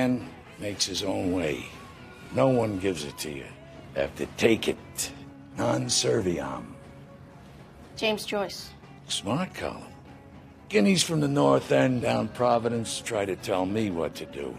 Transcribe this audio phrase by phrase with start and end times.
[0.00, 0.28] man
[0.58, 1.66] makes his own way.
[2.34, 3.48] No one gives it to you.
[3.94, 5.12] You have to take it.
[5.58, 6.64] Non serviam.
[7.96, 8.70] James Joyce.
[9.08, 9.82] Smart, Colin.
[10.70, 14.56] Guineas from the North End down Providence try to tell me what to do.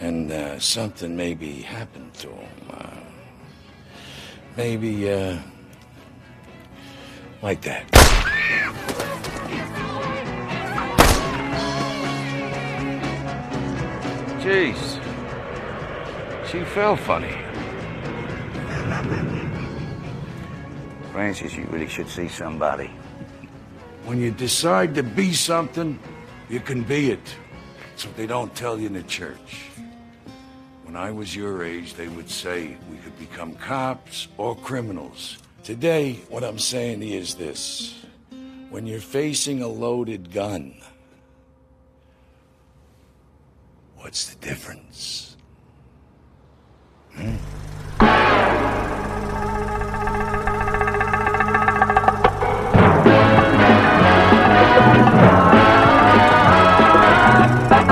[0.00, 2.48] And uh, something maybe happened to him.
[2.70, 3.00] Uh,
[4.56, 5.38] maybe, uh,
[7.42, 7.97] like that.
[14.48, 14.80] Jeez.
[16.50, 17.28] She fell funny.
[21.12, 22.90] Francis, you really should see somebody.
[24.06, 25.98] When you decide to be something,
[26.48, 27.36] you can be it.
[27.90, 29.68] That's what they don't tell you in the church.
[30.84, 35.36] When I was your age, they would say we could become cops or criminals.
[35.62, 38.02] Today, what I'm saying is this.
[38.70, 40.74] When you're facing a loaded gun,
[44.08, 45.36] what's the difference?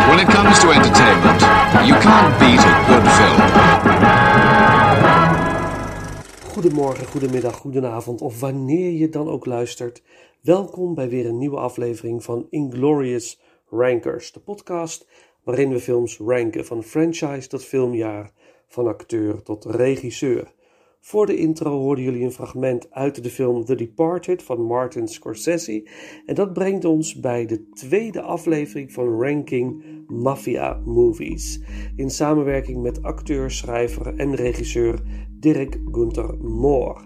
[0.09, 1.41] When it comes to entertainment,
[1.87, 3.41] you can't beat a good film.
[6.53, 10.03] Goedemorgen, goedemiddag, goedenavond of wanneer je dan ook luistert.
[10.41, 13.39] Welkom bij weer een nieuwe aflevering van Inglorious
[13.71, 15.07] Rankers, de podcast
[15.47, 18.31] waarin we films ranken van franchise tot filmjaar,
[18.69, 20.55] van acteur tot regisseur.
[21.01, 25.89] Voor de intro hoorden jullie een fragment uit de film The Departed van Martin Scorsese.
[26.27, 31.61] En dat brengt ons bij de tweede aflevering van Ranking Mafia Movies.
[31.97, 37.01] In samenwerking met acteur, schrijver en regisseur Dirk Gunther Moore.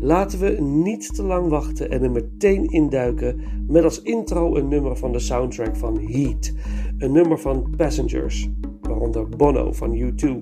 [0.00, 4.96] Laten we niet te lang wachten en er meteen induiken met als intro een nummer
[4.96, 6.52] van de soundtrack van Heat.
[7.00, 8.48] Een nummer van Passengers,
[8.80, 10.38] waaronder Bono van U2.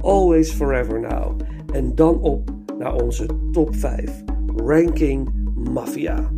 [0.00, 1.40] Always Forever Now.
[1.72, 4.24] En dan op naar onze top 5.
[4.56, 5.28] Ranking
[5.72, 6.30] Mafia.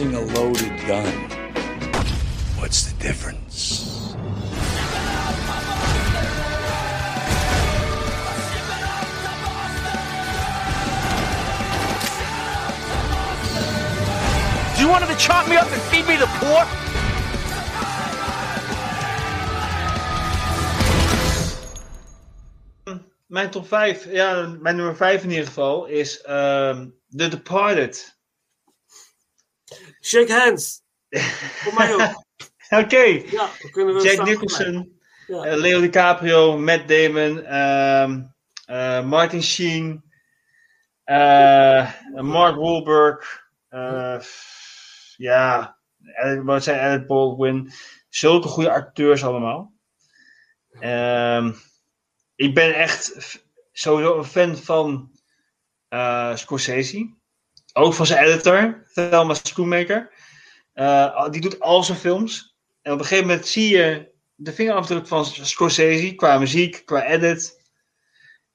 [0.00, 1.12] You're facing a loaded gun,
[2.58, 4.14] what's the difference?
[14.74, 16.66] Do you want him to chop me up and feed me the poor?
[23.26, 28.09] Mijn top 5, ja, mijn nummer 5 in ieder geval, is ehm The Departed.
[30.10, 30.82] Shake hands.
[31.62, 32.24] Voor mij ook.
[32.70, 35.44] Oké, Ja, dan kunnen we Jack Nicholson, Ja.
[35.44, 38.22] eh, Leo DiCaprio, Matt Damon, ehm,
[38.66, 40.04] eh, Martin Sheen,
[41.04, 43.48] eh, Mark Wahlberg,
[45.16, 45.78] ja,
[46.42, 47.72] wat zijn Alec Baldwin.
[48.08, 49.72] Zulke goede acteurs allemaal.
[50.80, 51.52] Ehm,
[52.34, 53.12] ik ben echt
[53.72, 55.10] sowieso een fan van
[56.34, 57.18] Scorsese.
[57.72, 60.10] Ook van zijn editor, Thelma Schoonmaker.
[60.72, 62.56] Eh, die doet al zijn films.
[62.82, 67.58] En op een gegeven moment zie je de vingerafdruk van Scorsese qua muziek, qua edit.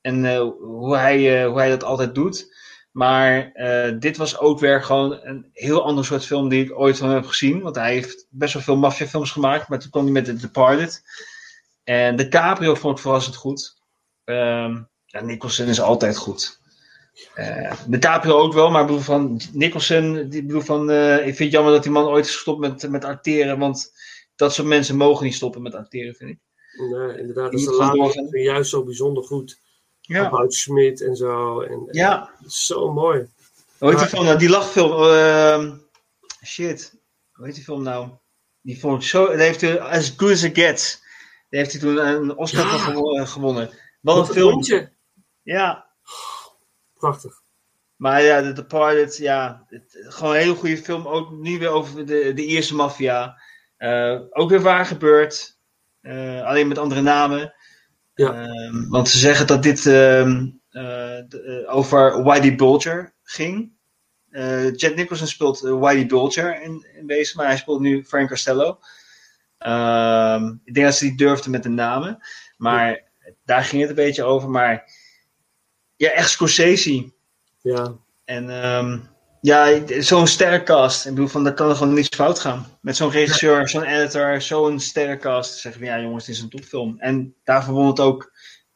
[0.02, 2.54] En eh, hoe, hij, eh, hoe hij dat altijd doet.
[2.92, 3.52] Maar
[4.00, 7.18] dit was ook weer gewoon een heel ander soort film die ik ooit van hem
[7.18, 7.62] heb gezien.
[7.62, 9.70] Want hij heeft best wel veel maffiafilms gemaakt.
[9.70, 11.04] Maar toen kwam hij met The Departed.
[11.84, 13.82] En de Caprio vond ik verrassend goed.
[14.24, 16.60] Ehm ja, Nicholson is altijd goed.
[17.34, 21.18] Eh, de Caprio ook wel, maar ik bedoel van Nicholson, die ik bedoel van, eh,
[21.18, 23.94] ik vind het jammer dat die man ooit is gestopt met, met acteren, want
[24.36, 26.40] dat soort mensen mogen niet stoppen met acteren, vind ik.
[26.78, 29.60] Nee, inderdaad, dat is de laatste juist zo bijzonder goed.
[30.02, 31.62] Ja, About Schmidt en zo.
[31.62, 32.30] En, en ja.
[32.48, 33.28] Zo mooi.
[33.78, 34.38] Hoe heet die film nou?
[34.38, 35.74] Die lachfilm, ehm,
[36.46, 36.94] shit,
[37.32, 38.10] hoe heet die film nou?
[38.62, 41.02] Die vond ik zo, die heeft hij As Good As It Gets.
[41.50, 43.26] Die heeft hij toen een Oscar Ja.
[43.26, 43.70] gewonnen.
[44.02, 44.90] Wat een film.
[45.42, 45.85] Ja,
[47.06, 47.42] Prachtig.
[47.96, 51.08] Maar ja, The Departed, ja, het, gewoon een hele goede film.
[51.08, 53.42] Ook nu weer over de, de Ierse maffia.
[53.78, 55.58] Eh, ook weer waar gebeurd.
[56.02, 57.54] Eh, alleen met andere namen.
[58.16, 58.34] Ja.
[58.34, 61.20] Ehm, want ze zeggen dat dit ehm, eh,
[61.66, 63.74] over Whitey Bulger ging.
[64.76, 68.80] Jack Nicholson speelt Whitey Bulger in, in wezen, maar hij speelt nu Frank Costello.
[69.58, 72.18] Ehm, ik denk dat ze niet durfden met de namen.
[72.58, 73.04] Maar
[73.46, 74.50] daar ging het een beetje over.
[74.50, 74.90] Maar
[75.96, 77.14] ja, echt Scorsese.
[77.62, 77.96] Ja.
[78.26, 79.00] En ehm,
[79.42, 81.06] ja, zo'n sterrencast.
[81.06, 82.66] Ik bedoel, van, daar kan er gewoon niets fout gaan.
[82.82, 85.60] Met zo'n regisseur, zo'n editor, zo'n sterrencast.
[85.60, 86.96] Zeggen we, ja jongens, dit is een topfilm.
[87.00, 88.32] En daarvoor won het ook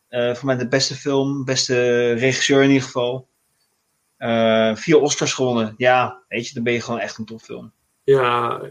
[0.07, 3.27] eh, voor mij de beste film, beste regisseur in ieder geval.
[4.17, 5.73] Eh, vier Oscars gewonnen.
[5.77, 7.71] Ja, weet je, dan ben je gewoon echt een topfilm.
[8.03, 8.61] Ja,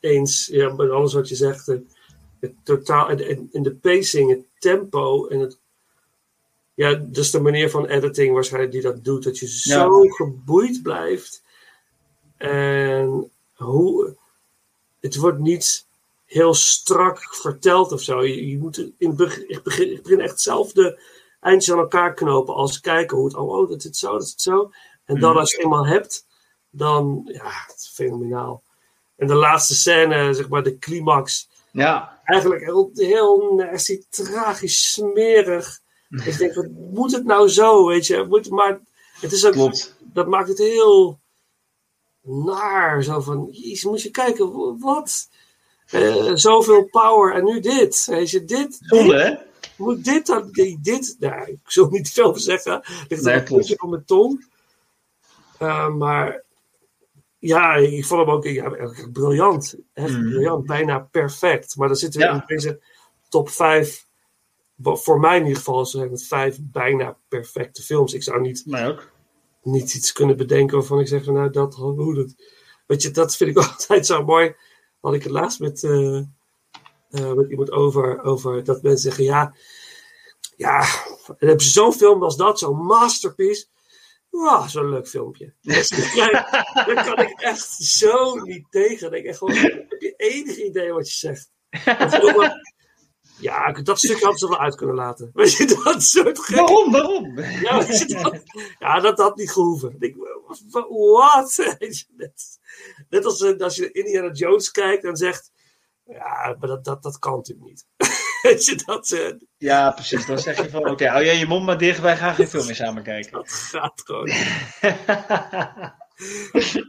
[0.00, 0.46] eens.
[0.46, 1.68] Ja, met alles wat je zegt.
[1.68, 1.76] eh,
[2.40, 5.58] Het totaal, en de pacing, het tempo en het.
[6.78, 9.24] Ja, dus de manier van editing waarschijnlijk die dat doet.
[9.24, 11.42] Dat je zo geboeid blijft.
[12.36, 14.16] En hoe.
[15.00, 15.86] Het wordt niet
[16.24, 18.24] heel strak verteld of zo.
[18.24, 21.00] Je, je moet in het begin, ik begin, ik begin echt zelf de
[21.40, 22.54] eindjes aan elkaar knopen.
[22.54, 23.36] Als kijken hoe het.
[23.36, 24.70] Oh, oh dat zit zo, dat zit zo.
[25.04, 25.38] En dan Mhm.
[25.38, 26.26] als je het eenmaal hebt,
[26.70, 27.22] dan.
[27.32, 28.62] Ja, het is fenomenaal.
[29.16, 31.48] En de laatste scène, zeg maar, de climax.
[31.70, 35.80] Ja, Eigenlijk heel, heel nasty, tragisch, smerig.
[36.10, 38.24] Ik denk, wat moet het nou zo, weet je?
[38.28, 38.80] Moet, maar
[39.20, 39.96] het is ook, klopt.
[40.00, 41.18] dat maakt het heel
[42.22, 43.02] naar.
[43.02, 45.28] Zo van, jeez, moet je kijken, wat?
[45.86, 48.04] Eh, zoveel power en nu dit.
[48.06, 49.34] Weet je, dit, dit Zonde, hè?
[49.76, 52.82] moet dit dan, dit, dit nou, ik zal niet veel zeggen.
[53.08, 54.46] Ligt Nee, een puntje van mijn tong.
[55.62, 56.42] Uh, maar
[57.38, 59.74] ja, ik vond hem ook ja, echt briljant.
[59.94, 60.28] Echt Mm.
[60.30, 61.76] briljant, bijna perfect.
[61.76, 62.32] Maar dan zitten we Ja.
[62.32, 62.80] in deze
[63.28, 64.06] top 5,
[64.82, 68.14] voor mij in ieder geval, zo met vijf bijna perfecte films.
[68.14, 69.10] Ik zou niet, Mij ook.
[69.62, 72.34] niet iets kunnen bedenken waarvan ik zeg van nou dat, hoe dat.
[72.86, 74.54] Weet je, dat vind ik altijd zo mooi.
[75.00, 76.16] Had ik het laatst met, eh,
[77.10, 79.54] eh, met iemand over, over dat mensen zeggen ja,
[80.56, 80.86] ja,
[81.26, 83.66] dan heb je zo'n film als dat, zo'n masterpiece.
[84.30, 85.54] Wow, zo'n leuk filmpje.
[85.62, 89.00] Daar kan ik echt zo niet tegen.
[89.00, 91.50] Dan denk ik echt gewoon, heb je enig idee wat je zegt?
[91.84, 92.18] Dat is
[93.40, 95.30] ja, dat stukje hadden ze wel uit kunnen laten.
[95.34, 96.92] Weet je, dat soort gekke Waarom?
[96.92, 97.40] Waarom?
[97.66, 98.42] ja, dat,
[98.78, 99.96] ja, dat had niet gehoeven.
[99.98, 100.16] Ik
[100.88, 101.56] wat?
[102.16, 102.58] Net,
[103.08, 105.52] net als eh, als je Indiana Jones kijkt en zegt,
[106.04, 107.86] ja, maar dat, dat, dat kan natuurlijk niet.
[108.42, 110.26] Weet je, dat, eh, Ja, precies.
[110.26, 112.66] Dan zeg je van, oké, hou jij je mond maar dicht, wij gaan geen film
[112.66, 113.32] meer samen kijken.
[113.32, 114.30] dat gaat gewoon.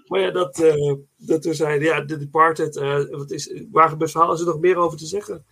[0.07, 2.75] Maar ja, dat, eh dat toen zei ja, The Departed,
[3.09, 4.33] wat is, waar gebeurt het verhaal?
[4.33, 5.45] Is er nog meer over te zeggen?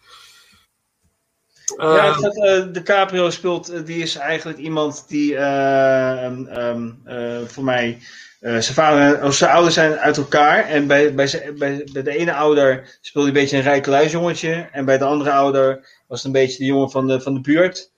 [1.76, 7.48] Ja, gaat, eh, DiCaprio speelt, eh, die is eigenlijk iemand die, eh, ehm, ehm, eh,
[7.48, 7.98] voor mij,
[8.40, 10.66] zijn vader of zijn ouders zijn uit elkaar.
[10.66, 14.70] En bij, bij, bij, bij de ene ouder speelde hij een beetje een rijkeluisjongetje.
[14.72, 17.42] En bij de andere ouder was het een beetje de jongen van de, van de
[17.42, 17.92] buurt.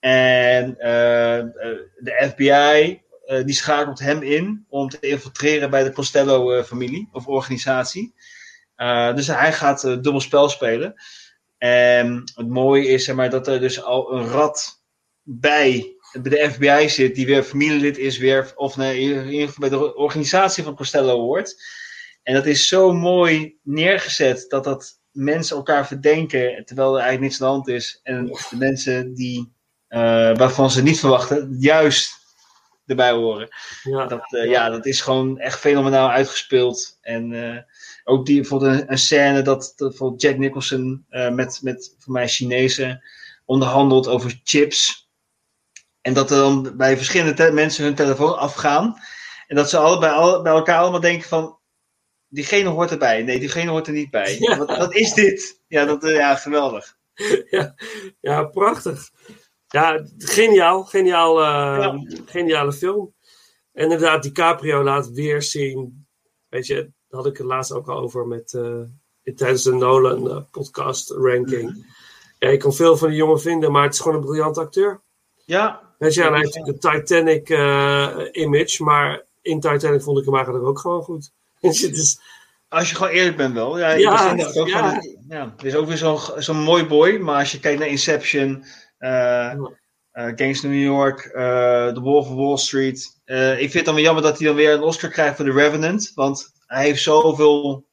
[0.00, 0.74] En
[1.98, 3.00] de FBI,
[3.44, 8.14] die schakelt hem in om te infiltreren bij de Costello-familie of organisatie.
[9.14, 10.94] Dus hij gaat dubbel spel spelen.
[11.62, 14.82] En het mooie is zeg maar, dat er dus al een rat
[15.22, 19.68] bij, bij de FBI zit, die weer familielid is, weer, of nee, in ieder geval
[19.68, 21.62] bij de organisatie van Costello hoort.
[22.22, 27.40] En dat is zo mooi neergezet dat dat mensen elkaar verdenken, terwijl er eigenlijk niks
[27.42, 28.00] aan de hand is.
[28.02, 29.52] En de mensen die,
[29.88, 32.12] eh, waarvan ze niet verwachten, juist
[32.86, 33.48] erbij horen.
[33.82, 34.06] ja.
[34.06, 36.98] Dat, eh, ja, dat is gewoon echt fenomenaal uitgespeeld.
[37.00, 37.62] En eh,
[38.04, 42.12] ook die, bijvoorbeeld een, een scène dat, dat bijvoorbeeld Jack Nicholson eh, met, met voor
[42.12, 43.02] mij Chinezen
[43.44, 45.10] onderhandelt over chips.
[46.00, 48.96] En dat er dan bij verschillende mensen hun telefoon afgaan.
[49.46, 51.60] En dat ze allebei al, bij elkaar allemaal denken van...
[52.28, 53.22] Diegene hoort erbij.
[53.22, 54.36] Nee, diegene hoort er niet bij.
[54.38, 54.58] Ja.
[54.58, 55.60] Wat, wat is dit?
[55.68, 56.96] Ja, dat, eh, ja, geweldig.
[58.20, 59.10] Ja, prachtig.
[59.68, 60.84] Ja, geniaal.
[60.84, 61.94] Geniaal, eh,
[62.26, 63.14] Geniale film.
[63.72, 66.06] En inderdaad, DiCaprio laat weer zien.
[66.48, 70.30] Weet je, daar had ik het laatst ook al over met, eh, tijdens de Nolan
[70.30, 71.94] eh, podcast ranking.
[72.38, 75.00] Ja, je kan veel van die jongen vinden, maar het is gewoon een briljant acteur.
[75.44, 80.18] Ja, Weet je, en hij heeft natuurlijk de Titanic eh, image, maar in Titanic vond
[80.18, 81.32] ik hem eigenlijk ook gewoon goed.
[81.60, 82.20] Dus,
[82.68, 83.78] Als je gewoon eerlijk bent wel.
[83.78, 84.90] Ja, Ja, ik dat ook ja.
[84.90, 85.54] Van, ja.
[85.58, 87.16] Er is ook weer zo'n zo'n mooi boy.
[87.16, 88.64] Maar als je kijkt naar Inception,
[88.98, 89.54] eh,
[90.12, 93.20] Gangs of New York, eh The Wolf of Wall Street.
[93.24, 95.52] ik vind het dan wel jammer dat hij dan weer een Oscar krijgt voor The
[95.52, 96.12] Revenant.
[96.14, 97.86] Want hij heeft zoveel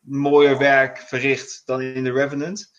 [0.00, 2.70] mooier werk verricht dan in The Revenant.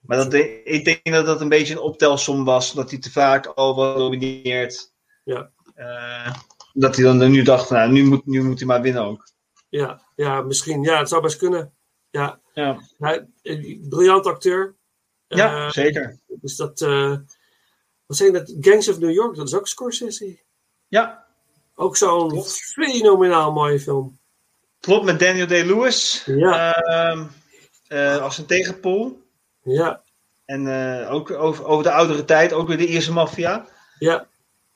[0.00, 2.72] Maar dat, ik denk dat dat een beetje een optelsom was.
[2.72, 4.92] Dat hij te vaak al was genomineerd.
[5.24, 5.50] Ja.
[5.74, 6.34] Eh,
[6.72, 9.28] dat hij dan nu dacht nou, nu moet, nu moet hij maar winnen ook.
[9.68, 10.82] ja, ja, misschien.
[10.82, 11.74] Ja, het zou best kunnen.
[12.10, 13.28] Ja, Ja, hij,
[13.88, 14.76] briljant acteur.
[15.28, 16.18] ja Eh, zeker.
[16.26, 17.16] Dus dat, eh,
[18.06, 18.54] wat je dat?
[18.60, 20.40] Gangs of New York, dat is ook Scorsese.
[20.88, 21.26] Ja,
[21.74, 24.20] Ook zo'n fenomenaal mooie film.
[24.82, 26.74] Klopt, met Daniel Day-Lewis Ja.
[26.74, 27.24] ehm,
[27.88, 29.20] eh, als een tegenpool.
[29.62, 30.02] Ja,
[30.44, 33.66] En eh, ook over, over de oudere tijd, ook weer de Ierse maffia.
[33.98, 34.26] ja.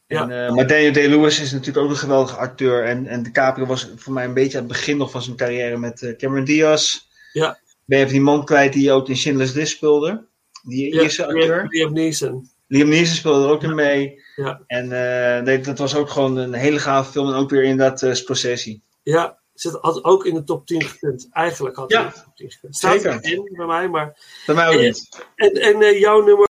[0.07, 2.85] En, eh, maar Daniel Day-Lewis is natuurlijk ook een geweldige acteur.
[2.85, 5.77] En, en DiCaprio was voor mij een beetje aan het begin nog van zijn carrière
[5.77, 7.01] met Cameron Diaz.
[7.33, 7.59] Ja.
[7.85, 10.25] Ben je even die man kwijt die ook in Schindler's List speelde.
[10.63, 11.67] Die ja Ierse acteur.
[11.69, 12.51] Liam Neeson.
[12.67, 14.23] Liam Neeson speelde er ook in mee.
[14.37, 14.61] Ja.
[14.67, 14.89] En
[15.45, 17.29] nee, dat was ook gewoon een hele gave film.
[17.29, 18.81] En ook weer inderdaad uh, Scorsese.
[19.03, 21.29] Ja, zit had ook in de top 10 gekund.
[21.33, 22.77] Eigenlijk had hij Ja, in de top 10 gekund.
[22.77, 23.19] Staat zeker.
[23.21, 24.17] erin bij mij, maar...
[24.47, 25.27] Bij mij ook En- niet.
[25.35, 26.46] En, en eh, jouw nummer...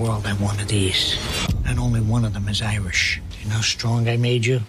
[0.00, 1.16] world have one of these.
[1.66, 3.20] And only one of them is Irish.
[3.30, 4.60] Do you know how strong I made you?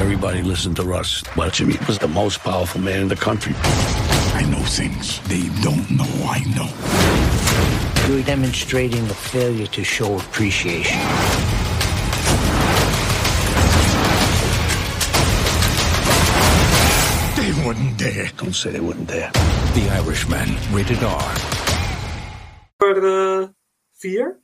[0.00, 1.22] Everybody listened to Russ.
[1.36, 3.54] Well, Jimmy was the most powerful man in the country.
[3.56, 6.68] I know things they don't know I know.
[8.08, 10.98] You're demonstrating a failure to show appreciation.
[17.36, 18.30] They wouldn't dare.
[18.36, 19.30] Don't say they wouldn't dare.
[19.74, 21.51] The Irishman, rated R.
[24.02, 24.40] Nummer eh, vier.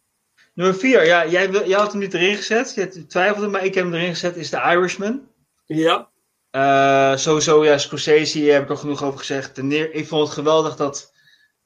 [0.55, 2.75] Nummer 4, ja, jij, wil- jij had hem niet erin gezet.
[2.75, 4.37] Je twijfelde, maar ik heb hem erin gezet.
[4.37, 5.29] Is The Irishman.
[5.67, 6.09] Ja.
[6.51, 9.57] Eh, sowieso, ja, Scorsese, heb ik al genoeg over gezegd.
[9.57, 11.13] De Niro- ik vond het geweldig dat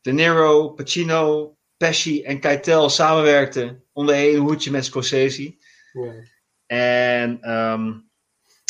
[0.01, 5.57] De Niro, Pacino, Pesci en Keitel samenwerkten onder één hoedje met Scorsese.
[5.93, 6.13] ja.
[6.67, 7.93] En ehm,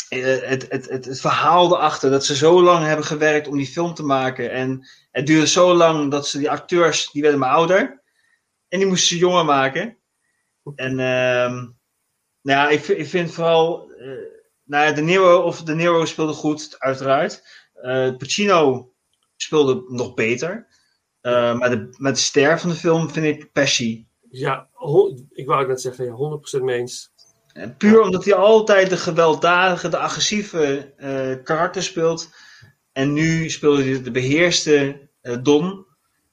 [0.09, 3.67] eh, het, het, het, het verhaal erachter, dat ze zo lang hebben gewerkt om die
[3.67, 4.51] film te maken.
[4.51, 8.02] En het duurde zo lang dat ze die acteurs, die werden maar ouder.
[8.73, 9.97] En die moesten ze jonger maken.
[10.75, 11.53] En ehm,
[12.41, 14.07] nou ja, ik, vind- ik vind vooral, eh,
[14.63, 17.43] nou ja, De Niro, of De Niro speelde goed, uiteraard.
[17.73, 18.93] Eh, Pacino
[19.35, 20.67] speelde nog beter.
[21.21, 24.07] Eh, maar, de, maar de ster van de film vind ik Pesci.
[24.29, 24.69] Ja,
[25.31, 27.11] ik wou het net zeggen, ja, 100% mee eens.
[27.53, 30.93] En Puur omdat hij altijd de gewelddadige, de agressieve
[31.43, 32.29] karakter speelt.
[32.91, 35.85] En nu speelde hij de beheerste eh, Don.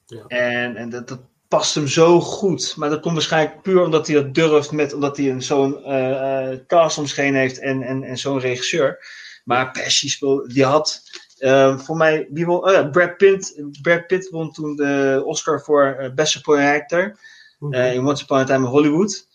[0.05, 0.25] Ja.
[0.27, 2.75] En, en dat, dat past hem zo goed.
[2.77, 4.71] Maar dat komt waarschijnlijk puur omdat hij dat durft.
[4.71, 8.39] Met, omdat hij een zo'n eh, cast om zich heen heeft en, en, en zo'n
[8.39, 9.05] regisseur.
[9.43, 11.01] Maar Pesci speelde, die had
[11.37, 15.61] eh, voor mij, wie won, oh ja, Brad, Pitt, Brad Pitt won toen de Oscar
[15.61, 17.17] voor eh, Best Supporting Actor.
[17.59, 19.27] In Once Upon a Time in Hollywood.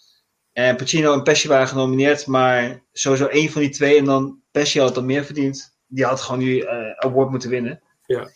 [0.53, 3.99] En Pacino en Pesci waren genomineerd, maar sowieso één van die twee.
[3.99, 5.77] En dan Pesci had dan meer verdiend.
[5.87, 7.83] Die had gewoon die award moeten winnen.
[8.07, 8.31] Ja.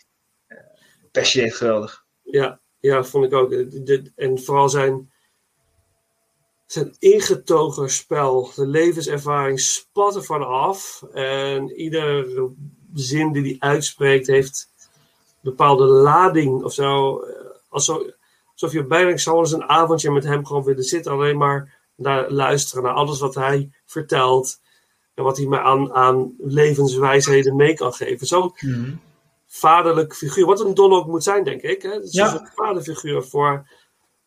[1.10, 2.04] Pesci deed geweldig.
[2.22, 3.52] Ja, ja, vond ik ook.
[4.16, 5.10] En vooral zijn,
[6.66, 11.02] zijn ingetogen spel, de levenservaring spat ervan af.
[11.12, 12.50] En iedere
[12.94, 14.68] zin die hij uitspreekt heeft
[15.40, 17.18] bepaalde lading of zo.
[17.20, 21.12] Eh, Alsof, je bijna zou eens een avondje met hem gewoon willen zitten.
[21.12, 24.60] Alleen maar naar luisteren naar alles wat hij vertelt.
[25.14, 28.26] En wat hij me aan, aan levenswijsheden mee kan geven.
[28.26, 28.52] Zo'n
[29.52, 30.46] vaderlijk figuur.
[30.46, 31.82] Wat een Don ook moet zijn, denk ik.
[31.82, 31.90] Hè?
[31.90, 32.24] Het is Ja.
[32.24, 33.68] een soort vaderfiguur voor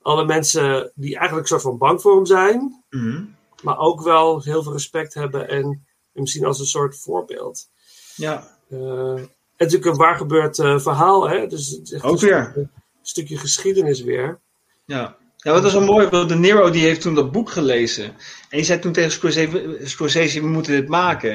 [0.02, 2.84] alle mensen die eigenlijk een soort van bang voor hem zijn.
[2.90, 3.24] Mhm.
[3.64, 7.70] Maar ook wel heel veel respect hebben en hem zien als een soort voorbeeld.
[8.16, 11.30] Ja, Eh, en natuurlijk een waar gebeurd eh, verhaal.
[11.30, 11.48] Hè?
[11.48, 12.54] Dus het is echt Ook een weer.
[12.58, 12.64] eh,
[13.02, 14.40] stukje geschiedenis weer.
[14.86, 15.16] ja.
[15.38, 18.04] Ja, wat was wel mooi, want De Niro die heeft toen dat boek gelezen.
[18.06, 18.16] En
[18.50, 21.32] die zei toen tegen Scorsese, Scorsese we moeten dit maken.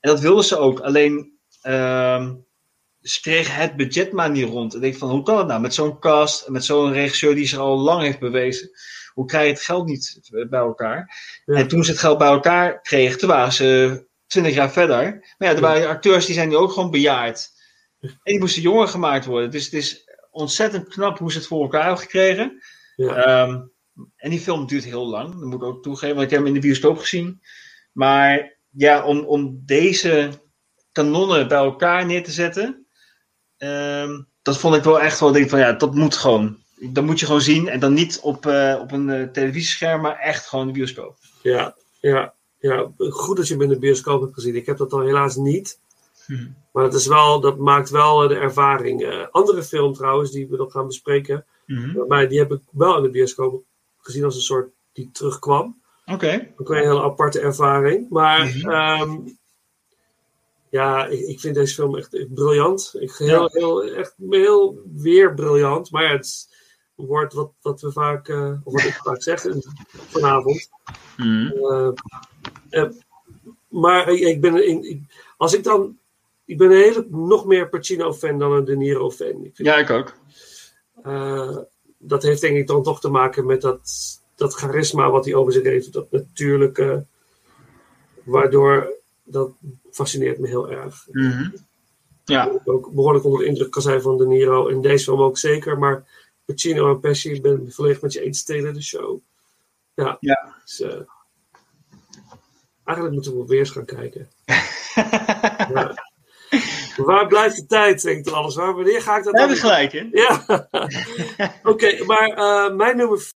[0.00, 0.80] En dat wilden ze ook.
[0.80, 2.34] Alleen, ehm,
[3.04, 4.72] ze kregen het budget maar niet rond.
[4.72, 5.60] En ik denk van, hoe kan het nou?
[5.60, 8.70] Met zo'n cast, en met zo'n regisseur die zich al lang heeft bewezen.
[9.12, 11.22] Hoe krijg je het geld niet bij elkaar?
[11.44, 11.54] Ja.
[11.54, 15.34] En toen ze het geld bij elkaar kregen, toen waren ze twintig jaar verder.
[15.38, 17.52] Maar ja, er waren acteurs die zijn nu ook gewoon bejaard.
[18.00, 19.50] En die moesten jonger gemaakt worden.
[19.50, 22.62] Dus het is ontzettend knap hoe ze het voor elkaar hebben gekregen.
[22.96, 23.14] Ja.
[23.14, 23.60] Ehm,
[24.16, 26.48] en die film duurt heel lang, dat moet ik ook toegeven, want ik heb hem
[26.48, 27.40] in de bioscoop gezien.
[27.92, 30.30] Maar ja, om, om deze
[30.92, 32.83] kanonnen bij elkaar neer te zetten,
[33.64, 36.56] ehm, dat vond ik wel echt wel, denk ik van ja, dat moet gewoon.
[36.80, 40.18] Dat moet je gewoon zien en dan niet op, eh, op een eh, televisiescherm, maar
[40.18, 41.16] echt gewoon de bioscoop.
[41.42, 44.56] Ja, ja, ja, goed dat je hem in de bioscoop hebt gezien.
[44.56, 45.78] Ik heb dat al helaas niet.
[46.26, 46.46] Hm.
[46.72, 49.26] Maar dat, is wel, dat maakt wel eh, de ervaring.
[49.30, 51.44] Andere film trouwens, die we nog gaan bespreken.
[52.08, 53.62] Maar die heb ik wel in de bioscoop
[53.98, 55.80] gezien als een soort die terugkwam.
[56.04, 56.48] Oké.
[56.56, 58.08] Ook weer een hele aparte ervaring.
[58.10, 58.70] Maar Mhm.
[58.70, 59.16] ehm,
[60.74, 62.94] ja, ik, ik vind deze film echt, echt briljant.
[62.98, 63.48] Ik, heel, Ja.
[63.52, 65.90] heel, echt heel weer briljant.
[65.90, 66.48] Maar ja, het is
[66.96, 70.68] een woord wat, wat we vaak, eh, of wat ik vaak zeg in- vanavond.
[71.16, 71.88] Eh,
[72.70, 72.90] eh,
[73.68, 75.00] maar ik, ik ben, ik-
[75.36, 75.98] als ik dan,
[76.44, 79.50] ik ben een hele, nog meer Pacino-fan dan een De Niro-fan.
[79.54, 80.14] Ja, ik ook.
[81.98, 83.90] dat heeft denk ik dan toch te maken met dat,
[84.34, 85.92] dat charisma wat hij over zich heeft.
[85.92, 87.06] Dat natuurlijke.
[88.24, 88.92] Waardoor
[89.24, 89.50] dat
[89.90, 91.06] fascineert me heel erg.
[91.10, 91.50] Mhm.
[92.24, 92.50] Ja.
[92.50, 94.66] Ik ook behoorlijk onder de indruk kan zijn van De Niro.
[94.66, 95.78] In deze film ook zeker.
[95.78, 96.04] Maar
[96.44, 99.20] Pacino en Pesci, ik ben volledig met je eens tegen de show.
[99.94, 100.16] Ja.
[100.20, 100.54] Ja.
[100.64, 101.00] Dus, eh,
[102.84, 104.28] eigenlijk moeten we weer eens gaan kijken.
[105.74, 106.12] ja.
[106.96, 108.54] Waar blijft de tijd, denk ik dan alles.
[108.54, 110.08] Waar, wanneer ga ik dat Daar heb je gelijk in.
[110.12, 110.44] Ja.
[111.72, 113.32] Oké, maar eh, mijn nummer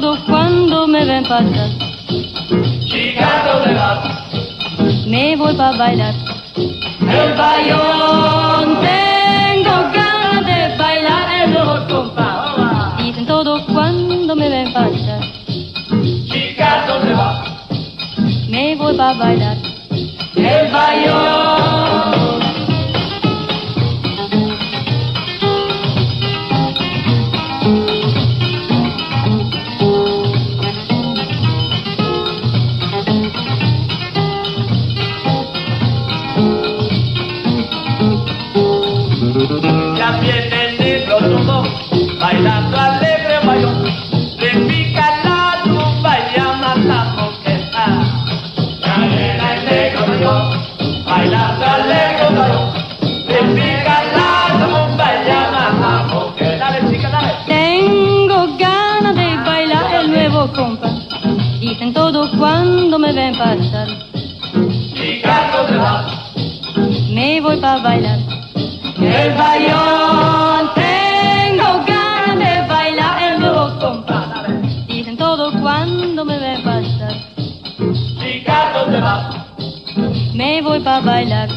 [0.00, 1.68] todos cuando me ven pasar.
[2.86, 5.06] Chica, ¿dónde vas?
[5.06, 6.14] Me voy para bailar.
[6.56, 8.78] El bayón.
[8.80, 12.96] Tengo ganas de bailar el nuevo compás.
[12.96, 15.20] Dicen todos cuando me ven pasar.
[16.30, 17.50] Chica, ¿dónde vas?
[18.48, 19.58] Me voy para bailar.
[20.36, 22.01] El bayón.
[42.42, 43.84] Bailando alegre bayón.
[44.38, 47.84] Repica la tumba, llama la moqueta.
[48.80, 52.68] Ya viene el negro tumbón, bailando alegre bayón.
[53.28, 56.58] Repica la tumba, llama la moqueta.
[56.58, 57.32] Dale, chica, dale.
[57.46, 60.92] Tengo ganas de bailar el nuevo compás.
[61.60, 63.86] Dicen todos cuando me ven pasar.
[64.94, 66.06] Chica, ¿dónde vas?
[67.08, 68.18] Me voy para bailar.
[68.98, 70.51] El bayón.
[80.42, 81.48] Me voy para bailar.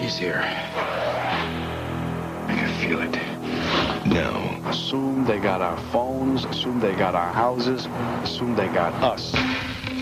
[0.00, 0.40] He's here.
[2.48, 3.18] I can feel it.
[4.06, 4.58] Now.
[4.70, 7.86] Assume they got our phones, Soon they got our houses,
[8.24, 9.34] Soon they got us.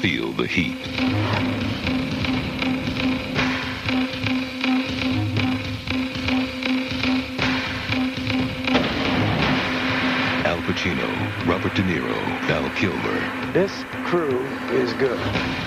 [0.00, 0.78] Feel the heat.
[11.90, 13.18] Niro, Val Kilmer.
[13.52, 13.72] This
[14.04, 14.38] crew
[14.82, 15.18] is good.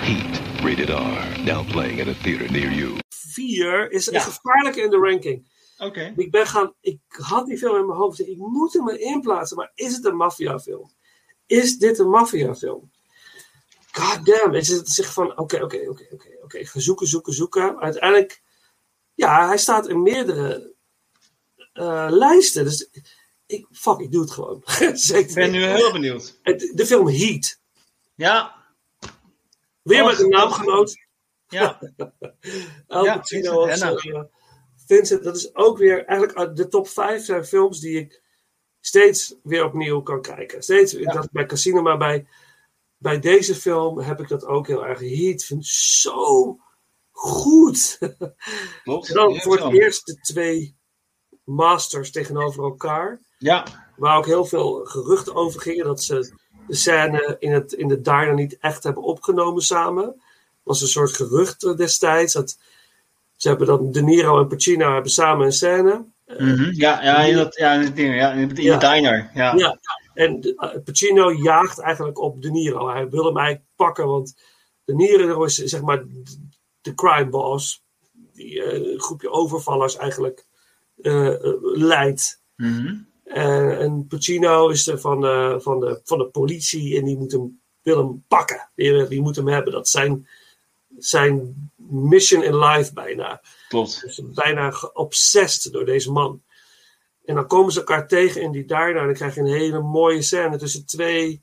[0.08, 1.44] Heat, rated R.
[1.44, 2.98] Now playing at a theater near you.
[3.10, 4.14] 4 is Ja.
[4.14, 5.46] een gevaarlijke in de ranking.
[5.78, 6.12] Oké.
[6.16, 8.20] Ik ben gaan, ik had die film in mijn hoofd.
[8.20, 10.90] Ik moet hem erin plaatsen, maar is het een maffiafilm?
[11.46, 12.90] Is dit een maffiafilm?
[13.92, 17.32] God damn, is het zich van, oké, oké, oké, oké, oké, ik ga zoeken, zoeken,
[17.32, 17.78] zoeken.
[17.80, 18.42] Uiteindelijk,
[19.14, 20.74] ja, hij staat in meerdere
[21.72, 22.64] eh, lijsten.
[22.64, 22.88] Dus
[23.58, 24.64] ik, fuck, ik doe het gewoon.
[25.24, 26.38] Ik ben nu heel benieuwd.
[26.72, 27.60] De film Heat.
[28.14, 28.54] Ja.
[29.82, 30.96] Weer Oh, met een naamgenoot.
[31.48, 31.78] Ja.
[32.86, 34.22] Al Ja, Pacino eh,
[34.86, 38.22] Vincent, dat is ook weer eigenlijk uit de top 5 zijn films die ik
[38.80, 40.62] steeds weer opnieuw kan kijken.
[40.62, 42.26] Steeds, dat bij Casino, maar bij,
[42.96, 45.00] bij deze film heb ik dat ook heel erg.
[45.00, 46.58] Heat vind ik zo
[47.10, 47.98] goed.
[48.82, 49.12] Klopt.
[49.12, 50.76] Dan Ja, voor het eerst de twee
[51.44, 53.20] masters tegenover elkaar.
[53.44, 53.64] Ja.
[53.96, 55.84] Waar ook heel veel geruchten over gingen.
[55.84, 56.34] Dat ze
[56.66, 60.22] de scène in, het, in de diner niet echt hebben opgenomen samen.
[60.62, 62.32] was een soort gerucht destijds.
[62.32, 62.58] Dat,
[63.36, 66.04] ze hebben dan De Niro en Pacino hebben samen een scène.
[66.26, 66.70] Mhm.
[66.72, 68.78] Ja, ja, in, dat, ja, in, het ding, ja, in, de- Ja.
[68.78, 69.30] diner.
[69.34, 69.54] Ja.
[69.56, 69.78] Ja,
[70.14, 72.88] en eh, Pacino jaagt eigenlijk op De Niro.
[72.88, 74.36] Hij wil hem eigenlijk pakken, want
[74.84, 76.04] De Niro is zeg maar
[76.80, 77.82] de- crime boss.
[78.32, 80.46] Die een groepje overvallers eigenlijk
[81.02, 81.34] eh,
[81.74, 82.42] leidt.
[82.56, 82.94] Mhm.
[83.34, 87.32] En, en Pacino is er van, eh, van, de, van de politie en die moet
[87.32, 88.70] hem, wil hem pakken.
[88.74, 89.72] Die, die moet hem hebben.
[89.72, 90.28] Dat zijn,
[90.98, 93.42] zijn mission in life bijna.
[93.68, 94.02] Klopt.
[94.02, 96.42] Dus bijna geobsessed door deze man.
[97.24, 98.96] En dan komen ze elkaar tegen in die diner.
[98.96, 101.42] En dan krijg je een hele mooie scène tussen twee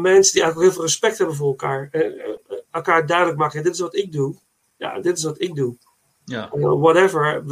[0.00, 1.88] mensen die eigenlijk heel veel respect hebben voor elkaar.
[1.90, 4.34] En eh, elkaar duidelijk maken: dit is wat ik doe.
[4.76, 5.76] Ja, dit is wat ik doe.
[6.24, 6.50] Ja.
[6.58, 7.44] Whatever,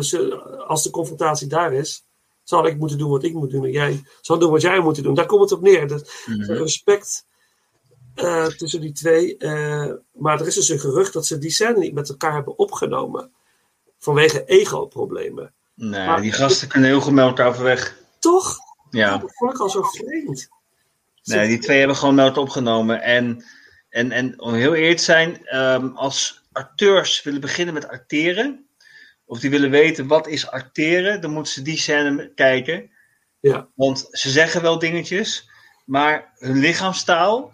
[0.66, 2.09] als de confrontatie daar is,
[2.51, 3.65] zal ik moeten doen wat ik moet doen.
[3.65, 5.15] En jij zal doen wat jij moet doen.
[5.15, 5.89] Daar komt het op neer.
[5.89, 6.53] Dat, Mhm.
[6.53, 7.25] Respect
[8.15, 9.37] eh, tussen die twee.
[9.37, 12.59] eh, maar er is dus een gerucht dat ze die scène niet met elkaar hebben
[12.59, 13.33] opgenomen.
[13.99, 15.53] Vanwege ego-problemen.
[15.75, 17.99] Nee, Maar- die gasten kunnen heel goed met elkaar overweg.
[18.19, 18.57] Toch?
[18.91, 19.19] Ja.
[19.19, 20.49] Dat vond ik al zo vreemd.
[21.25, 23.03] Nee, die twee hebben gewoon nood opgenomen.
[23.03, 23.45] En,
[23.89, 28.67] en, en om heel eerlijk te zijn, ehm, als acteurs willen beginnen met acteren,
[29.31, 32.90] of die willen weten wat is acteren, dan moeten ze die scène kijken.
[33.40, 33.69] Ja.
[33.75, 35.51] Want ze zeggen wel dingetjes,
[35.85, 37.53] maar hun lichaamstaal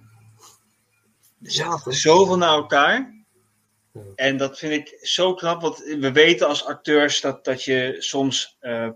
[1.38, 3.24] Ja, zoveel naar elkaar.
[4.14, 8.56] En dat vind ik zo knap, want we weten als acteurs dat, dat je soms
[8.60, 8.88] eh,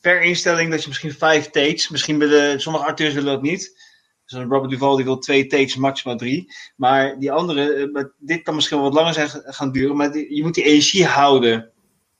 [0.00, 3.80] per instelling dat je misschien vijf takes, misschien willen sommige acteurs willen dat niet.
[4.24, 6.52] Zoals Robert Duval die wil twee takes, maximaal drie.
[6.76, 10.34] Maar die andere, eh, dit kan misschien wel wat langer zijn, gaan duren, maar die-
[10.34, 11.71] je moet die energie houden.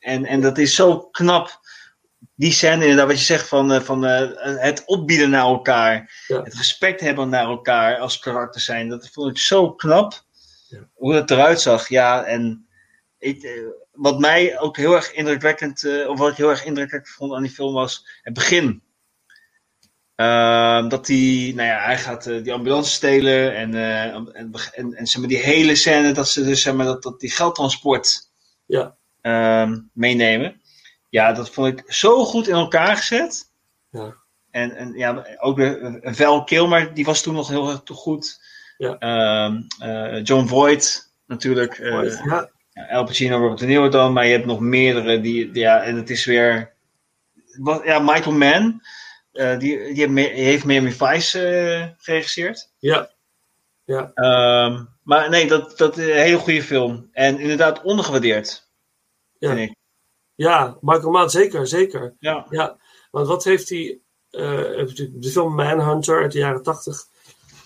[0.02, 1.60] En, en dat is zo knap.
[2.34, 6.24] Die scène inderdaad, wat je zegt van, eh, van eh, het opbieden naar elkaar.
[6.26, 8.88] Het respect hebben naar elkaar als karakter zijn.
[8.88, 10.24] Dat vond ik zo knap.
[10.94, 11.88] Hoe het eruit zag.
[11.88, 12.66] Ja, en
[13.18, 13.52] ik, eh,
[13.92, 17.50] wat mij ook heel erg indrukwekkend, of wat ik heel erg indrukwekkend vond aan die
[17.50, 18.82] film was het begin.
[20.14, 25.20] Ehm, dat hij, nou ja, hij gaat die ambulance stelen en, en, en, en zeg
[25.20, 28.30] maar, die hele scène dat ze dus zeg maar, dat, dat die geldtransport
[28.66, 28.96] Ja.
[29.22, 30.60] Ehm, meenemen.
[31.08, 33.50] Ja, dat vond ik zo goed in elkaar gezet.
[33.90, 34.14] Ja.
[34.50, 38.40] En, en ja, ook een Val Kilmer, die was toen nog heel erg goed.
[38.76, 38.98] Ja.
[38.98, 41.78] Ehm, eh, John Voight natuurlijk.
[41.78, 42.50] eh, Voight, ja.
[42.70, 45.96] ja, Al Pacino, Robert De Niro dan, maar je hebt nog meerdere die, ja, en
[45.96, 46.72] het is weer,
[47.58, 48.82] wat, ja, Michael Mann,
[49.32, 52.70] eh, die, die heeft, Miami Vice geregisseerd.
[52.78, 53.10] Ja.
[53.84, 54.10] Ja.
[54.14, 57.08] Ehm, maar nee, dat, dat is een hele goede film.
[57.12, 58.70] En inderdaad ondergewaardeerd,
[59.50, 59.74] Ja.
[60.34, 62.14] Ja, Michael Mann, zeker, zeker.
[62.18, 62.46] Ja.
[62.50, 62.78] ja.
[63.10, 64.00] Want wat heeft hij...
[64.30, 64.40] eh,
[65.12, 67.06] de film Manhunter uit de jaren tachtig.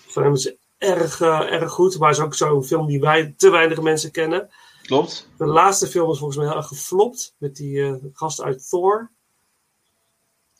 [0.07, 1.97] Van hem is erg, eh, erg goed.
[1.99, 4.49] Maar is ook zo'n film die wij, te weinig mensen kennen.
[4.81, 5.29] Klopt.
[5.37, 7.35] De laatste film is volgens mij heel erg geflopt.
[7.37, 9.11] Met die eh, gast uit Thor.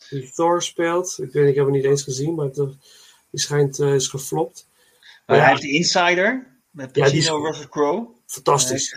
[0.10, 1.18] Die Thor speelt.
[1.22, 2.36] Ik weet ik heb hem niet eens gezien.
[2.36, 4.68] Maar het, die schijnt is geflopt.
[5.26, 5.42] Maar Ja.
[5.42, 8.08] hij heeft de Insider, met Ja, Pacino Russell Crowe.
[8.26, 8.94] Fantastisch.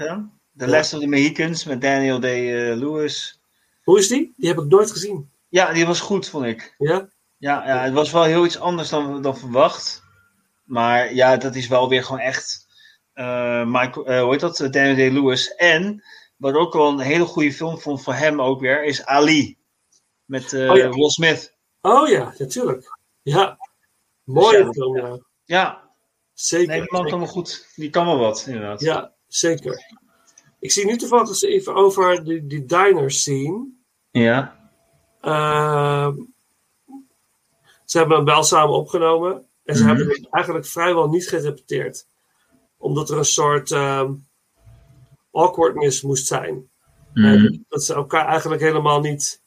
[0.66, 0.68] The.
[0.68, 3.40] Last of the Mohicans, met Daniel Day-Lewis.
[3.82, 4.32] Hoe is die?
[4.36, 5.30] Die heb ik nooit gezien.
[5.48, 6.74] Ja, die was goed, vond ik.
[6.78, 7.08] Ja?
[7.38, 10.02] Ja, ja het was wel heel iets anders dan, dan verwacht.
[10.64, 12.66] Maar ja, dat is wel weer gewoon echt.
[13.12, 14.56] eh Michael, eh, hoe heet dat?
[14.56, 15.54] Daniel Day-Lewis.
[15.54, 16.02] En
[16.36, 19.58] wat ook wel een hele goede film vond voor hem ook weer, is Ali.
[20.24, 20.88] Met eh, Oh ja.
[20.88, 21.54] Will Smith.
[21.80, 22.98] Oh ja, natuurlijk.
[23.22, 23.58] Ja.
[24.24, 25.18] Mooie Dus ja, film, ja.
[25.44, 25.90] Ja.
[26.32, 26.68] Zeker.
[26.68, 27.66] Nee, die man kan wel goed.
[27.74, 28.80] Die kan wel wat, inderdaad.
[28.80, 29.98] Ja, zeker.
[30.60, 33.68] Ik zie nu toevallig eens even over die, die diner scene.
[34.10, 34.70] Ja.
[35.20, 36.16] Ehm,
[37.84, 39.46] ze hebben hem wel samen opgenomen.
[39.64, 39.96] En ze Mhm.
[39.96, 42.06] hebben het eigenlijk vrijwel niet gerepeteerd.
[42.76, 44.12] Omdat er een soort ehm,
[45.32, 46.70] awkwardness moest zijn.
[47.14, 47.26] Mhm.
[47.26, 49.42] En dat ze elkaar eigenlijk helemaal niet...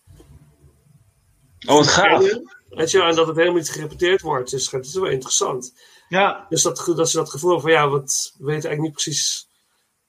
[1.68, 2.30] Oh, wat gaaf.
[2.70, 4.50] Weet je, en dat het helemaal niet gerepeteerd wordt.
[4.52, 5.74] Dus het is wel interessant.
[6.10, 6.46] Ja.
[6.50, 9.50] Dus dat, dat ze dat gevoel van ja, wat, we weten eigenlijk niet precies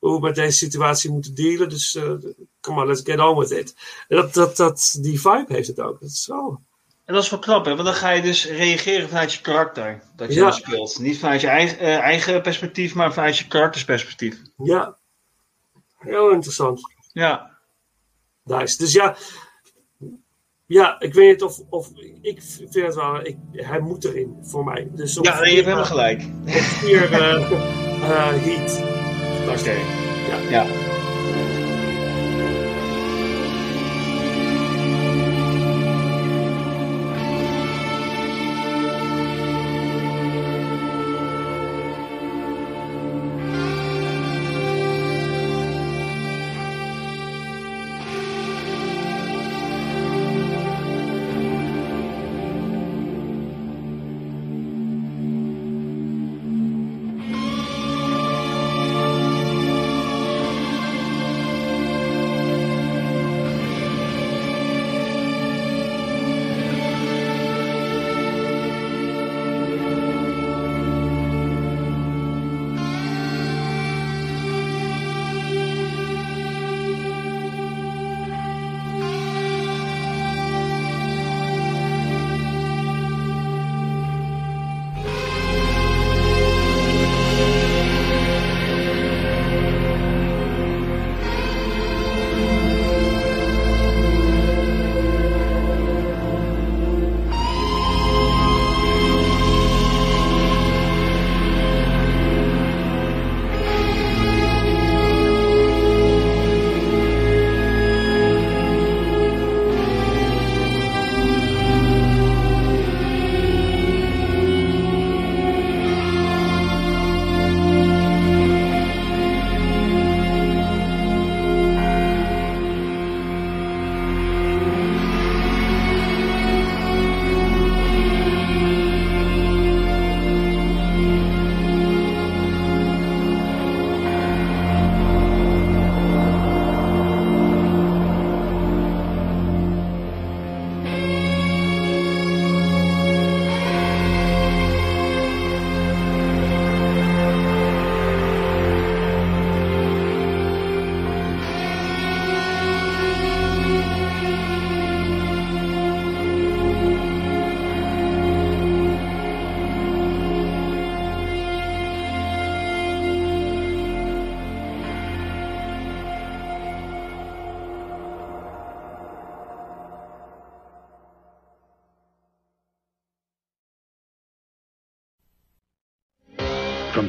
[0.05, 1.69] hoe we met deze situatie moeten dealen.
[1.69, 2.12] Dus eh
[2.61, 3.75] come on, let's get on with it.
[4.09, 6.01] En dat, dat, dat, die vibe heeft het ook.
[6.01, 6.61] Dat is wel...
[7.05, 7.71] En dat is wel knap, hè?
[7.75, 10.03] Want dan ga je dus reageren vanuit je karakter.
[10.17, 10.51] Dat je Ja.
[10.51, 10.99] speelt.
[10.99, 14.37] Niet vanuit je eigen, eh, eigen perspectief, maar vanuit je karaktersperspectief.
[14.57, 14.97] Ja,
[15.99, 16.81] heel interessant.
[17.12, 17.59] Ja.
[18.45, 18.77] Nice.
[18.79, 19.17] Dus ja,
[20.67, 21.90] ja, ik weet niet of, of
[22.21, 24.88] ik vind het wel, ik, hij moet erin voor mij.
[24.90, 26.23] Dus Ja, je hebt helemaal gelijk.
[26.47, 27.51] Op vier eh,
[28.11, 29.04] eh, heat.
[29.48, 29.76] Oké.
[30.28, 30.38] Ja.
[30.50, 30.84] ja.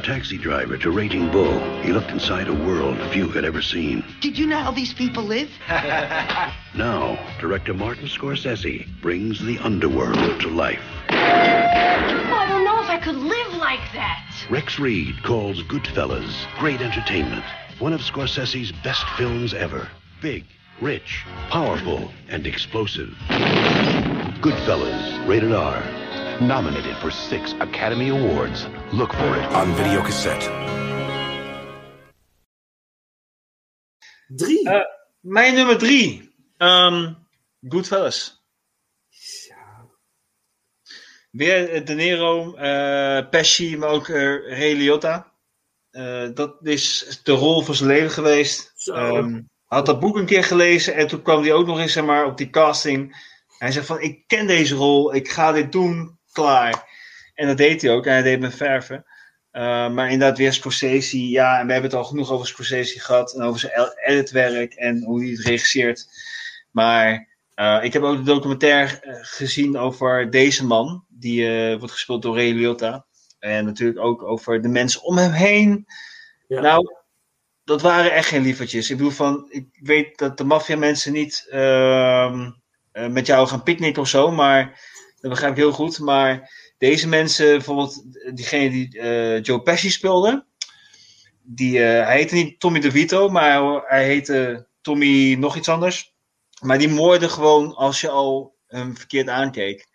[0.06, 4.04] Taxi driver to raging bull, he looked inside a world few had ever seen.
[4.20, 5.50] Did you know how these people live?
[6.76, 10.82] Now, director Martin Scorsese brings the underworld to life.
[11.08, 14.30] Oh, I don't know if I could live like that.
[14.50, 17.44] Rex Reed calls Goodfellas great entertainment.
[17.78, 19.88] One of Scorsese's best films ever.
[20.20, 20.44] Big,
[20.82, 23.14] rich, powerful, and explosive.
[24.42, 25.82] Goodfellas, rated R.
[26.40, 28.66] Nominated for six Academy Awards.
[28.92, 30.50] Look for it on videocassette.
[34.28, 34.68] Drie.
[34.70, 34.80] Eh,
[35.20, 36.34] mijn nummer drie.
[36.56, 37.12] Ehm
[37.68, 38.44] Goodfellas.
[41.30, 45.32] Weer eh, De Niro, eh Pesci, maar ook eh Ray Liotta.
[45.90, 48.72] Eh, dat is de rol van zijn leven geweest.
[48.84, 49.44] Ehm, hij
[49.78, 52.26] had dat boek een keer gelezen en toen kwam hij ook nog eens zeg maar,
[52.26, 53.16] op die casting.
[53.58, 56.88] Hij zei van, ik ken deze rol, ik ga dit doen, klaar.
[57.34, 59.04] En dat deed hij ook en hij deed met verven.
[59.50, 63.34] Eh, maar inderdaad weer Scorsese, ja, en we hebben het al genoeg over Scorsese gehad.
[63.34, 63.72] En over zijn
[64.04, 66.06] editwerk en hoe hij het regisseert.
[66.70, 71.04] Maar eh, ik heb ook de documentaire eh, gezien over deze man.
[71.08, 73.06] Die wordt gespeeld door Ray Liotta.
[73.38, 75.86] En natuurlijk ook over de mensen om hem heen.
[76.48, 76.96] Nou,
[77.64, 78.90] dat waren echt geen lievertjes.
[78.90, 82.50] Ik bedoel van, ik weet dat de maffia mensen niet ehm,
[82.96, 84.30] eh, met jou gaan picknicken of zo.
[84.30, 84.80] Maar
[85.20, 85.98] dat begrijp ik heel goed.
[85.98, 88.04] Maar deze mensen, bijvoorbeeld
[88.34, 90.46] diegene die eh, Joe Pesci speelde.
[91.42, 96.14] Die, eh, hij heette niet Tommy DeVito, maar hij heette Tommy nog iets anders.
[96.60, 99.86] Maar die moorde gewoon als je al hem verkeerd aankeek.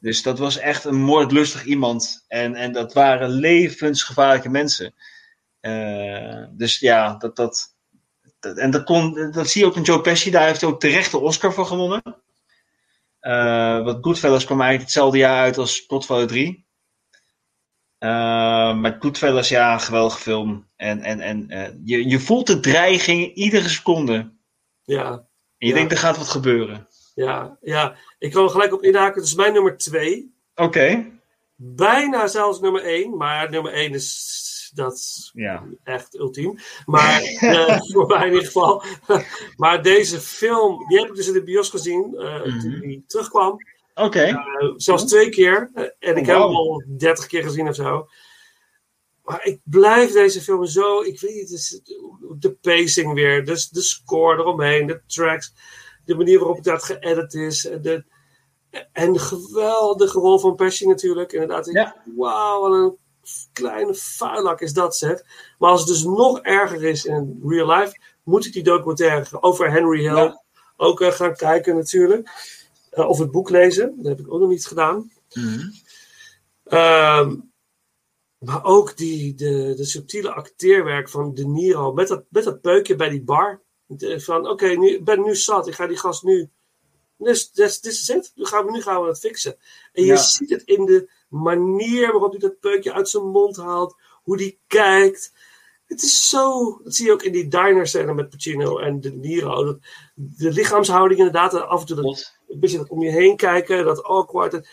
[0.00, 2.24] Dus dat was echt een moordlustig iemand.
[2.28, 4.94] En, en dat waren levensgevaarlijke mensen.
[5.60, 7.74] Eh, dus ja, dat, dat,
[8.40, 10.30] dat- en dat, kon, dat zie je ook in Joe Pesci.
[10.30, 12.21] Daar heeft hij ook terecht de Oscar voor gewonnen.
[13.22, 16.66] Eh want Goodfellas kwam eigenlijk hetzelfde jaar uit als Godfather 3.
[17.98, 18.08] Eh,
[18.76, 20.68] maar Goodfellas, ja, geweldige film.
[20.76, 24.32] En, en, en eh, je, je voelt de dreiging iedere seconde.
[24.82, 25.10] Ja.
[25.10, 25.26] En
[25.58, 25.74] je Ja.
[25.74, 26.88] denkt, er gaat wat gebeuren.
[27.14, 29.14] Ja, ja, ik er gelijk op inhaken.
[29.20, 30.34] Het is mijn nummer twee.
[30.54, 31.10] Oké.
[31.56, 33.16] Bijna zelfs nummer één.
[33.16, 34.40] Maar nummer één is
[34.74, 35.64] dat is Ja.
[35.84, 36.58] echt ultiem.
[36.86, 38.82] Maar eh, voor mij in ieder geval.
[39.56, 42.14] maar deze film, die heb ik dus in de bios gezien.
[42.18, 43.56] eh, Toen die terugkwam.
[43.94, 44.20] Oké.
[44.22, 44.36] Eh,
[44.76, 45.70] zelfs twee keer.
[45.98, 48.06] En ik Oh, heb hem al dertig keer gezien of zo.
[49.22, 51.00] Maar ik blijf deze film zo.
[51.00, 51.80] Ik weet niet, het is
[52.38, 55.52] de pacing weer, de, de score eromheen, de tracks,
[56.04, 57.66] de manier waarop het dat geëdit is.
[57.66, 58.04] en De,
[58.92, 61.32] en de geweldige rol van Pesci natuurlijk.
[61.32, 62.96] Inderdaad, ik- wauw, wat een
[63.52, 65.22] kleine vuilak is dat zeg.
[65.58, 69.70] Maar als het dus nog erger is in real life, moet ik die documentaire over
[69.70, 70.36] Henry Hill
[70.76, 72.28] ook eh, gaan kijken natuurlijk.
[72.90, 75.10] Eh, of het boek lezen, dat heb ik ook nog niet gedaan.
[76.64, 77.36] Ehm,
[78.38, 81.92] maar ook die, de, de subtiele acteerwerk van De Niro.
[81.92, 83.60] Met dat, met dat peukje bij die bar.
[83.86, 85.66] De- Van oké, nu ik ben nu zat.
[85.66, 86.48] Ik ga die gast nu.
[87.16, 88.32] Dus this, this is it.
[88.34, 89.56] Nu gaan, we, nu gaan we het fixen.
[89.92, 93.96] En je ziet het in de manier waarop hij dat peukje uit zijn mond haalt.
[94.22, 95.32] Hoe die kijkt.
[95.86, 96.80] Het is zo.
[96.84, 99.64] Dat zie je ook in die diner scène met Pacino en De Niro.
[99.64, 99.78] Dat,
[100.14, 101.54] de lichaamshouding inderdaad.
[101.54, 103.84] Af en toe dat, een beetje dat om je heen kijken.
[103.84, 104.52] Dat awkward.
[104.52, 104.66] Het,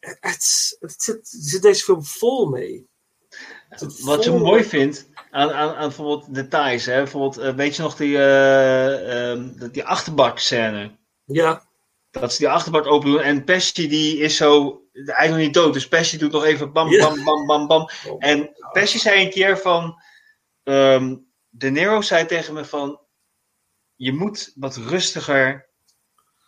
[0.00, 2.86] het, het, het zit, er zit deze film vol mee.
[4.02, 6.84] Wat je mooi vindt aan, aan, aan bijvoorbeeld details.
[6.84, 6.96] Hè?
[6.96, 8.16] Bijvoorbeeld, eh, weet je nog die,
[9.58, 10.90] dat- die achterbak-scène?
[11.24, 11.66] Ja.
[12.10, 14.81] Dat ze die achterbak open doen en Pesci die is zo...
[14.92, 17.88] Hij is nog niet dood, dus Pesci doet nog even bam, bam, bam, bam, bam.
[18.18, 20.02] En Pesci zei een keer van...
[20.62, 21.16] ehm,
[21.48, 23.00] de Nero zei tegen me van...
[23.94, 25.68] Je moet wat rustiger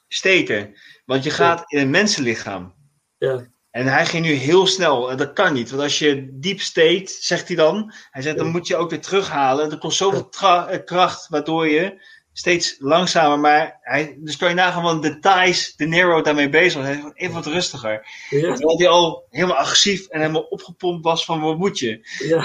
[0.09, 0.75] steken.
[1.05, 2.75] Want je gaat in een mensenlichaam.
[3.19, 3.53] Ja.
[3.71, 5.11] En hij ging nu heel snel.
[5.11, 5.71] En dat kan niet.
[5.71, 7.93] Want als je diep steekt, zegt hij dan.
[8.11, 9.71] Hij zegt, dan moet je ook weer terughalen.
[9.71, 12.03] Er komt zoveel eh, kracht, waardoor je
[12.37, 13.39] steeds langzamer.
[13.39, 16.91] Maar hij, dus kan je nagaan wat details de Nero daarmee bezig was.
[16.91, 18.07] Hij was even wat rustiger.
[18.31, 18.55] Ja.
[18.55, 22.09] Terwijl hij al helemaal agressief en helemaal opgepompt was van wat moet je.
[22.19, 22.39] Ja.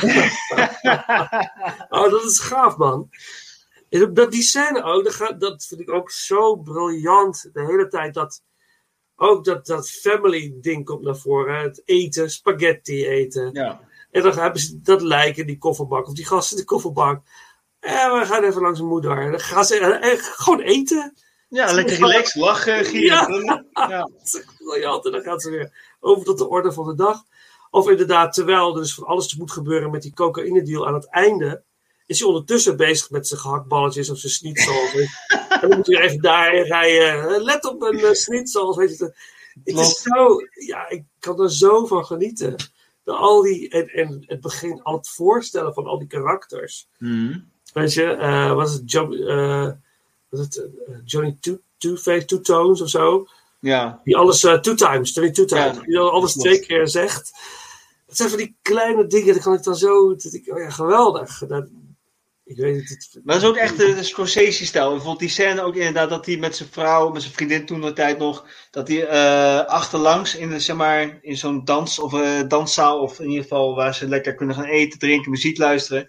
[1.99, 3.09] oh, dat is gaaf, man.
[4.13, 7.49] Dat die scène ook, dat, gaat, dat vind ik ook zo briljant.
[7.53, 8.43] De hele tijd dat,
[9.15, 11.55] ook dat, dat family ding komt naar voren.
[11.55, 11.61] hè.
[11.61, 13.49] Het eten, spaghetti eten.
[13.53, 13.87] Ja.
[14.11, 17.21] En dan hebben ze dat lijk in die kofferbak, of die gasten in de kofferbak.
[17.79, 19.31] En we gaan even langs mijn moeder.
[19.31, 21.13] Dan gaan ze eh, eh, gewoon eten.
[21.49, 23.43] Ja, lekker relaxed, lachen, gieren.
[23.43, 23.65] Ja.
[23.73, 24.09] Ja.
[24.57, 25.05] Briljant.
[25.05, 27.23] En dan gaat ze weer over tot de orde van de dag.
[27.71, 31.09] Of inderdaad, terwijl er dus van alles moet gebeuren met die cocaïne deal aan het
[31.09, 31.63] einde,
[32.05, 34.93] is hij ondertussen bezig met zijn gehaktballetjes of zijn schnitzels.
[35.61, 37.35] en dan moet hij even daarheen rijden.
[37.35, 38.77] Eh, Let op mijn uh, schnitzels.
[38.77, 39.13] Weet je.
[39.63, 42.55] Het is zo, ja, ik kan er zo van genieten.
[43.03, 46.87] al die, en, en het begin, al het voorstellen van al die karakters.
[46.97, 47.39] Mhm.
[47.73, 49.67] Weet je, eh was het, jo eh,
[50.29, 53.27] het eh, Johnny Two- Two-Face, Two Tones of zo?
[53.59, 54.01] Ja.
[54.03, 55.75] Die alles two times, Johnny Two Times.
[55.75, 57.31] Ja, die dan alles twee keer zegt.
[58.07, 60.15] Dat zijn van die kleine dingen, dat kan ik dan zo.
[60.15, 61.43] Dat ik, oh ja, geweldig.
[61.47, 61.67] Dat,
[62.45, 62.89] ik weet het.
[62.89, 64.87] het- Maar dat is ook echt de, de Scorsese-stijl.
[64.89, 67.93] Bijvoorbeeld die scène ook inderdaad dat hij met zijn vrouw, met zijn vriendin toen de
[67.93, 69.07] tijd nog, dat hij
[69.67, 72.11] achterlangs in, de, zeg maar, in zo'n dans of
[72.47, 76.07] danszaal, of in ieder geval waar ze lekker kunnen gaan eten, drinken, muziek luisteren,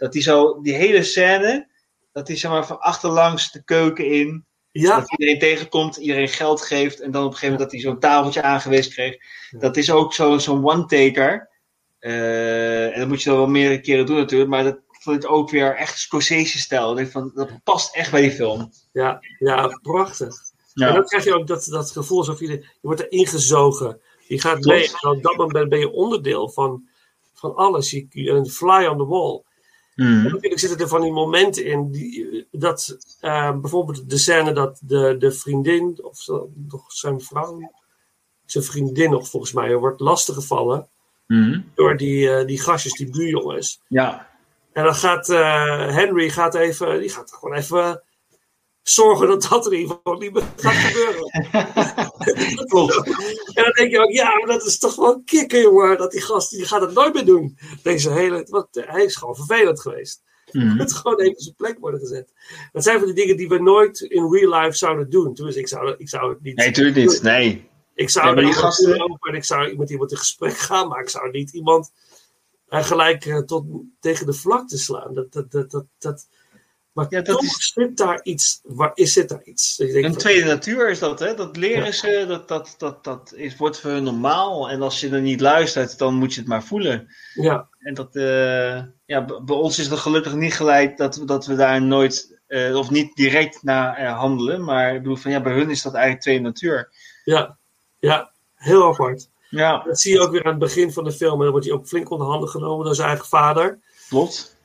[0.00, 1.68] dat hij zo, die hele scène,
[2.12, 4.96] dat hij zeg maar van achterlangs de keuken in, Ja.
[5.00, 8.00] dat iedereen tegenkomt, iedereen geld geeft en dan op een gegeven moment dat hij zo'n
[8.00, 9.16] tafeltje aangewezen kreeg.
[9.50, 11.48] Dat is ook zo- zo'n one-taker.
[11.98, 15.30] Eh, en dat moet je dan wel meerdere keren doen natuurlijk, maar dat vond ik
[15.30, 16.94] ook weer echt Scorsese-stijl.
[17.34, 18.72] Dat past echt bij die film.
[18.92, 20.34] Ja, ja prachtig.
[20.74, 20.88] Ja.
[20.88, 24.00] En dan krijg je ook dat, dat gevoel alsof je, je wordt er ingezogen.
[24.26, 24.90] Je gaat mee.
[25.00, 26.88] En op dat moment ben je onderdeel van,
[27.34, 27.90] van alles.
[27.90, 29.42] Je een fly on the wall.
[30.06, 34.78] En natuurlijk zitten er van die momenten in die, dat eh, bijvoorbeeld de scène dat
[34.82, 37.72] de, de vriendin, of nog zijn vrouw,
[38.46, 40.88] zijn vriendin nog volgens mij, wordt lastiggevallen
[41.74, 43.80] door die, eh, die gastjes, die buurjongens.
[43.88, 44.28] Ja.
[44.72, 48.02] En dan gaat eh, Henry gaat even, die gaat gewoon even
[48.82, 51.30] zorgen dat dat in ieder geval niet meer gaat gebeuren.
[52.70, 53.06] Klopt.
[53.54, 55.98] En dan denk je ook, ja, maar dat is toch wel kicken, jongen.
[55.98, 57.58] Dat die gast, die gaat het nooit meer doen.
[57.82, 60.22] Deze hele, want hij is gewoon vervelend geweest.
[60.52, 60.78] Mhm.
[60.80, 62.32] Het gewoon even op zijn plek worden gezet.
[62.72, 65.34] Dat zijn van die dingen die we nooit in real life zouden doen.
[65.34, 67.22] Tenminste, ik zou, ik zou het niet Nee, natuurlijk niet.
[67.22, 67.68] Nee.
[67.94, 70.88] ik zou naar die gasten- toe lopen en ik zou met iemand in gesprek gaan,
[70.88, 71.92] maar ik zou niet iemand
[72.68, 73.64] eh, gelijk eh, tot,
[74.00, 75.14] tegen de vlakte slaan.
[75.14, 76.28] Dat, dat, dat, dat, dat,
[77.10, 78.60] maar toch zit daar iets.
[78.62, 79.76] Waar is zit daar iets?
[79.76, 81.34] Dat Een van- tweede natuur is dat, hè?
[81.34, 84.70] Dat leren ze, dat, dat, dat, dat is, wordt voor hun normaal.
[84.70, 87.08] En als je er niet luistert, dan moet je het maar voelen.
[87.34, 87.68] Ja.
[87.78, 91.54] En dat, eh, ja, bij ons is het gelukkig niet gelijk dat, we- dat we
[91.54, 94.64] daar nooit, eh, of niet direct naar eh, handelen.
[94.64, 96.90] Maar ik bedoel, van, ja, bij hun is dat eigenlijk tweede natuur.
[97.24, 97.56] Ja,
[97.98, 99.28] ja, heel apart.
[99.50, 99.82] Ja.
[99.86, 101.32] Dat zie je ook weer aan het begin van de film.
[101.32, 103.78] En dan wordt hij ook flink onder handen genomen door zijn eigen vader.
[104.08, 104.56] Klopt.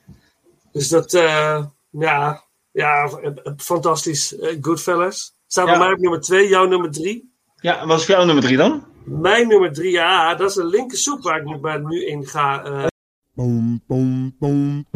[0.72, 3.10] Dus dat, eh, ja, ja,
[3.56, 4.38] fantastisch.
[4.38, 5.34] Eh, Goodfellas.
[5.46, 5.80] Staat bij Ja.
[5.80, 7.34] mij op nummer 2, jouw nummer 3.
[7.60, 8.84] Ja, wat is voor jou nummer drie dan?
[9.04, 12.64] Mijn nummer 3, ja, dat is een linker soep waar ik nu, nu in ga.
[12.64, 12.86] eh,
[13.34, 14.86] Boom, boom, boom.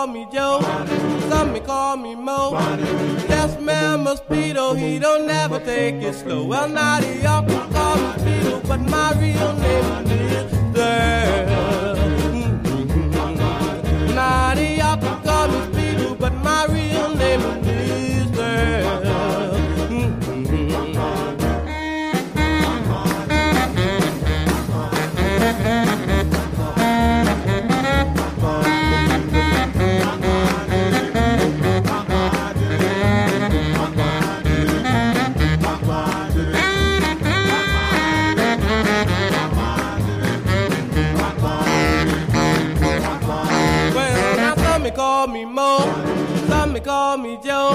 [0.00, 0.60] Call me Joe,
[1.28, 2.52] some may call me Mo.
[3.28, 6.46] Yes, man, Speedo, he don't never take it slow.
[6.46, 11.54] Well, now they often call me Speedo, but my real name is Mister.
[14.14, 19.19] Now they often call me Speedo, but my real name is Well,
[47.20, 47.72] me Joe.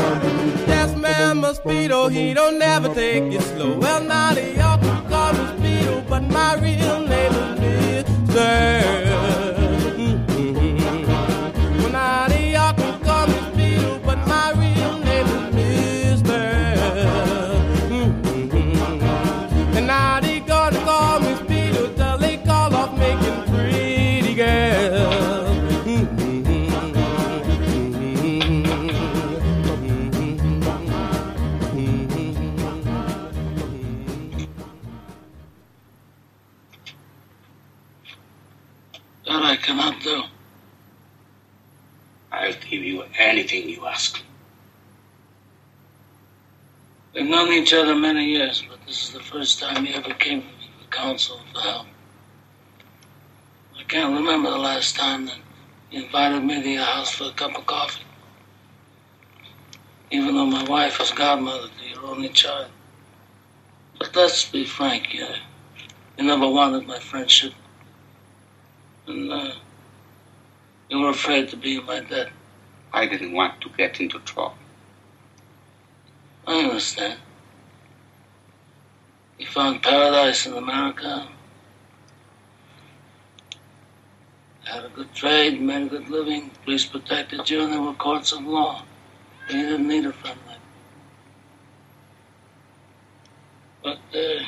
[0.68, 3.78] Yes, man, Mosquito, he don't never take it slow.
[3.78, 9.65] Well, now they all call me Speedo, but my real name is Mister.
[39.66, 40.22] I cannot do.
[42.32, 44.22] I'll give you anything you ask.
[47.16, 50.42] We've known each other many years, but this is the first time he ever came
[50.42, 51.88] to me for counsel for help.
[53.80, 55.40] I can't remember the last time that
[55.90, 58.04] he invited me to your house for a cup of coffee.
[60.12, 62.68] Even though my wife is godmother to your only child.
[63.98, 65.38] But let's be frank here.
[66.20, 67.54] You never wanted my friendship.
[69.08, 69.52] And uh,
[70.90, 72.30] you were afraid to be my debt.
[72.94, 74.56] I didn't want to get into trouble.
[76.48, 77.20] I understand.
[79.38, 81.28] You found paradise in America.
[84.64, 88.32] Had a good trade, made a good living, police protected you, and there were courts
[88.32, 88.84] of law.
[89.50, 90.58] You didn't need a friend like
[93.84, 94.44] But uh,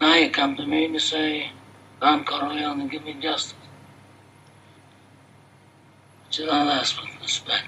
[0.00, 1.50] now you come to me and you say,
[2.00, 3.54] Don Corleone, give me justice.
[6.24, 7.66] But you don't ask with respect.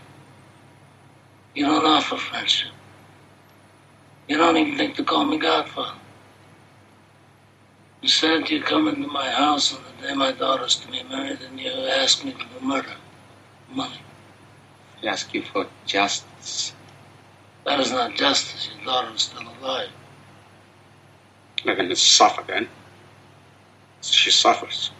[1.54, 2.72] You don't offer friendship.
[4.28, 5.98] You don't even think to call me Godfather.
[8.02, 11.58] Instead, you come into my house on the day my daughter's to be married and
[11.58, 12.94] you ask me for the murder.
[13.70, 14.00] Money.
[15.02, 16.74] I ask you for justice.
[17.64, 18.70] That is not justice.
[18.76, 19.90] Your daughter is still alive.
[21.64, 22.68] Let him suffer then.
[24.02, 24.92] She suffers.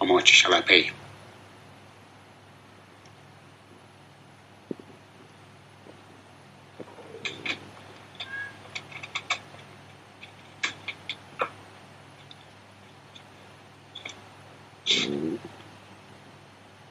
[0.00, 0.90] How much shall I pay?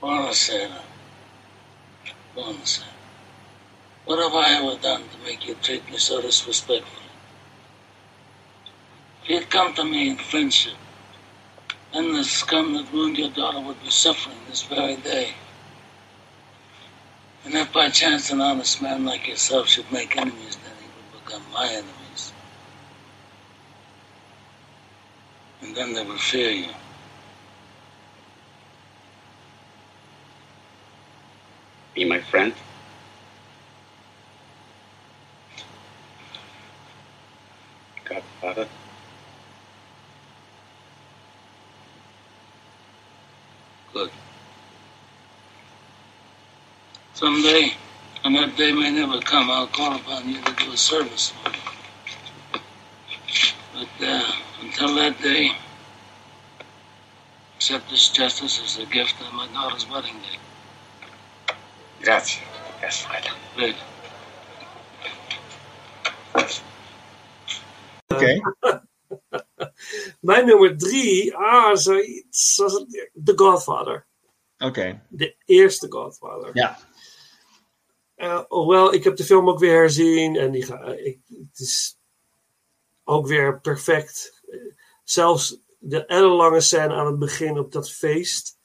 [0.02, 0.82] Buonasera.
[2.36, 2.86] Buonasera.
[4.06, 7.03] What have I ever done to make you treat me so disrespectfully?
[9.24, 10.74] If you'd come to me in friendship,
[11.93, 15.34] then the scum that ruined your daughter would be suffering this very day.
[17.45, 21.24] And if by chance an honest man like yourself should make enemies, then he would
[21.24, 22.34] become my enemies.
[25.61, 26.69] And then they would fear you.
[31.95, 32.53] Be my friend.
[38.03, 38.67] Godfather.
[43.93, 44.09] Good.
[47.24, 47.71] Someday,
[48.26, 51.51] and that day may never come, I'll call upon you to do a service for
[51.51, 51.57] me.
[53.74, 55.51] But uh, until that day,
[57.55, 61.55] accept this justice as a gift on my daughter's wedding day.
[62.01, 62.41] Grazie.
[62.82, 63.30] Yes, Fred.
[63.55, 63.76] Good.
[68.07, 68.41] Oké.
[70.28, 72.86] Mijn nummer drie, ah, zoiets als
[73.24, 74.07] The Godfather.
[74.57, 75.01] Oké.
[75.09, 76.49] De eerste Godfather.
[76.53, 76.78] Ja.
[78.24, 81.59] Eh, hoewel, ik heb de film ook weer herzien en die ga, eh, ik, het
[81.59, 81.97] is
[83.03, 84.41] ook weer perfect.
[85.03, 88.57] Zelfs de ellenlange scène aan het begin op dat feest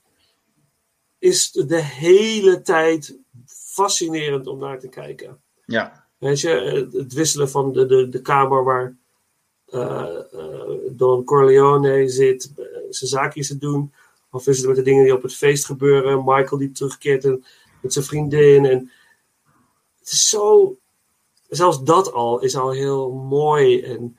[1.18, 5.40] is de hele tijd fascinerend om naar te kijken.
[5.66, 6.06] Ja.
[6.18, 8.96] Weet je, eh, het wisselen van de, de, de kamer waar
[10.90, 12.52] Don Corleone zit,
[12.90, 13.92] zijn zaakjes te doen,
[14.30, 16.24] of wisselen met de dingen die op het feest gebeuren.
[16.24, 17.44] Michael die terugkeert en,
[17.80, 18.64] met zijn vriendin.
[18.64, 18.90] En
[20.09, 20.76] het is zo,
[21.48, 23.82] zelfs dat al is al heel mooi.
[23.82, 24.18] En,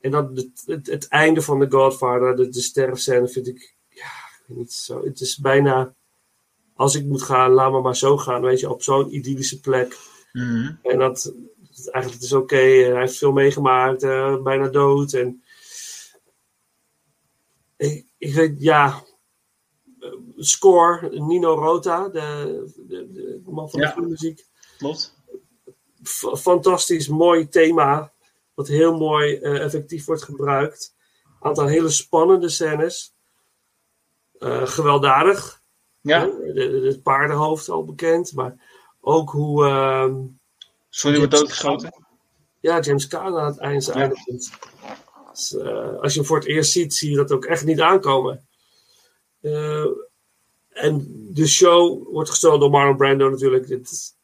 [0.00, 4.04] en dan het, het, het einde van The Godfather, de, de sterfscène, vind ik, ja,
[4.04, 5.04] ik weet niet zo.
[5.04, 5.94] Het is bijna,
[6.74, 9.98] als ik moet gaan, laat me maar zo gaan, weet je, op zo'n idyllische plek.
[10.32, 10.74] Mhm.
[10.82, 11.34] En dat,
[11.76, 12.56] eigenlijk het is oké.
[12.56, 15.12] Hij heeft veel meegemaakt, eh, bijna dood.
[15.12, 15.42] En
[17.76, 19.04] ik, ik weet, ja.
[20.36, 23.86] Score, Nino Rota, de, de, de man van Ja.
[23.86, 24.50] de filmmuziek.
[24.82, 25.14] Klopt.
[26.38, 28.12] Fantastisch mooi thema.
[28.54, 30.94] Wat heel mooi eh, effectief wordt gebruikt.
[31.40, 33.12] Aantal hele spannende scènes.
[34.38, 35.60] Eh, gewelddadig.
[36.00, 36.30] Ja.
[36.54, 38.32] Het paardenhoofd al bekend.
[38.32, 38.54] Maar
[39.00, 39.66] ook hoe.
[39.66, 40.16] ehm,
[40.88, 42.04] Sorry, wordt doodgeschoten.
[42.60, 43.92] ja, James Caan aan het eind Ja.
[43.92, 44.26] eindigt.
[45.30, 47.80] Dus, eh, als je hem voor het eerst ziet, zie je dat ook echt niet
[47.80, 48.46] aankomen.
[49.40, 49.84] Eh,
[50.68, 53.66] en de show wordt gestolen door Marlon Brando natuurlijk.
[53.66, 54.14] Dit, is-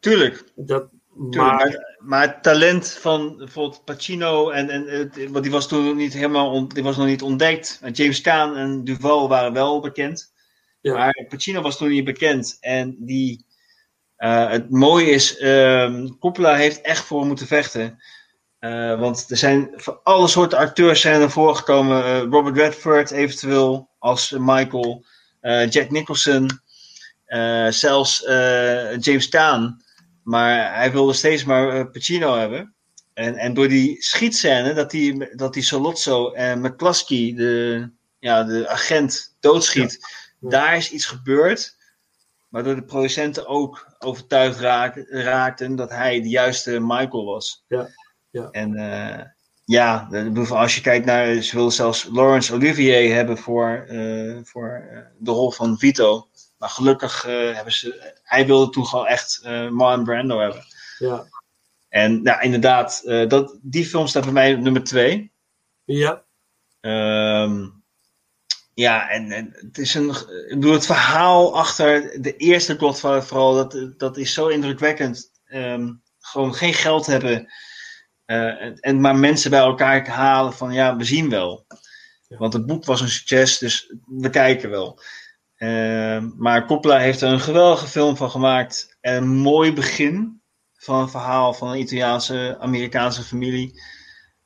[0.00, 0.44] Tuurlijk.
[0.54, 0.88] dat,
[1.30, 5.94] Tuurlijk, maar, maar, het talent van bijvoorbeeld Pacino, en, en, want die was toen nog
[5.94, 7.78] niet helemaal on- die was nog niet ontdekt.
[7.82, 10.32] En James Caan en Duval waren wel bekend.
[10.82, 12.56] Maar Pacino was toen niet bekend.
[12.60, 13.44] En die,
[14.16, 18.02] eh, het mooie is, ehm Coppola heeft echt voor moeten vechten.
[18.58, 22.04] Eh, want er zijn van alle soorten acteurs zijn er voorgekomen.
[22.04, 25.04] Eh, Robert Redford eventueel als Michael.
[25.68, 26.50] Jack Nicholson.
[27.68, 28.22] zelfs
[28.98, 29.82] James Caan.
[30.28, 32.74] Maar hij wilde steeds maar uh, Pacino hebben.
[33.14, 38.68] En, en door die schietscène, dat die, dat die Solozzo en McCluskey, de, ja, de
[38.68, 39.98] agent, doodschiet.
[40.40, 41.76] Daar is iets gebeurd.
[42.48, 47.64] Waardoor de producenten ook overtuigd raak, raakten dat hij de juiste Michael was.
[47.68, 47.88] Ja.
[48.30, 48.48] ja.
[48.50, 49.24] En uh,
[49.64, 50.08] ja,
[50.48, 51.42] als je kijkt naar.
[51.42, 56.27] Ze wilden zelfs Laurence Olivier hebben voor, uh, voor de rol van Vito.
[56.58, 58.16] Maar gelukkig uh, hebben ze.
[58.22, 59.40] Hij wilde toen gewoon echt
[59.70, 60.64] Marlon Brando hebben.
[60.98, 61.26] Ja.
[61.88, 65.32] En nou, inderdaad, dat, die film staat bij mij nummer twee.
[65.84, 66.24] Ja.
[66.80, 67.84] Um,
[68.74, 70.08] ja, en, en het is een.
[70.48, 75.30] Ik bedoel, het verhaal achter de eerste Godfather vooral, dat, dat is zo indrukwekkend.
[75.52, 77.52] Um, gewoon geen geld hebben.
[78.26, 81.66] Uh, en, en, maar mensen bij elkaar halen van ja, we zien wel.
[82.28, 85.00] Want het boek was een succes, dus we kijken wel.
[85.58, 88.96] Uh, maar Coppola heeft er een geweldige film van gemaakt.
[89.00, 90.42] En een mooi begin
[90.74, 93.82] van een verhaal van een Italiaanse, Amerikaanse familie.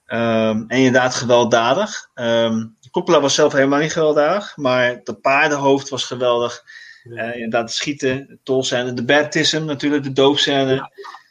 [0.06, 2.10] Um, en inderdaad gewelddadig.
[2.14, 6.62] Um, Coppola was zelf helemaal niet gewelddadig, maar het paardenhoofd was geweldig.
[7.02, 7.28] Ja.
[7.28, 10.74] Uh, inderdaad, schieten, de tolscène, de baptism natuurlijk, de doopscène.
[10.74, 10.90] Ja.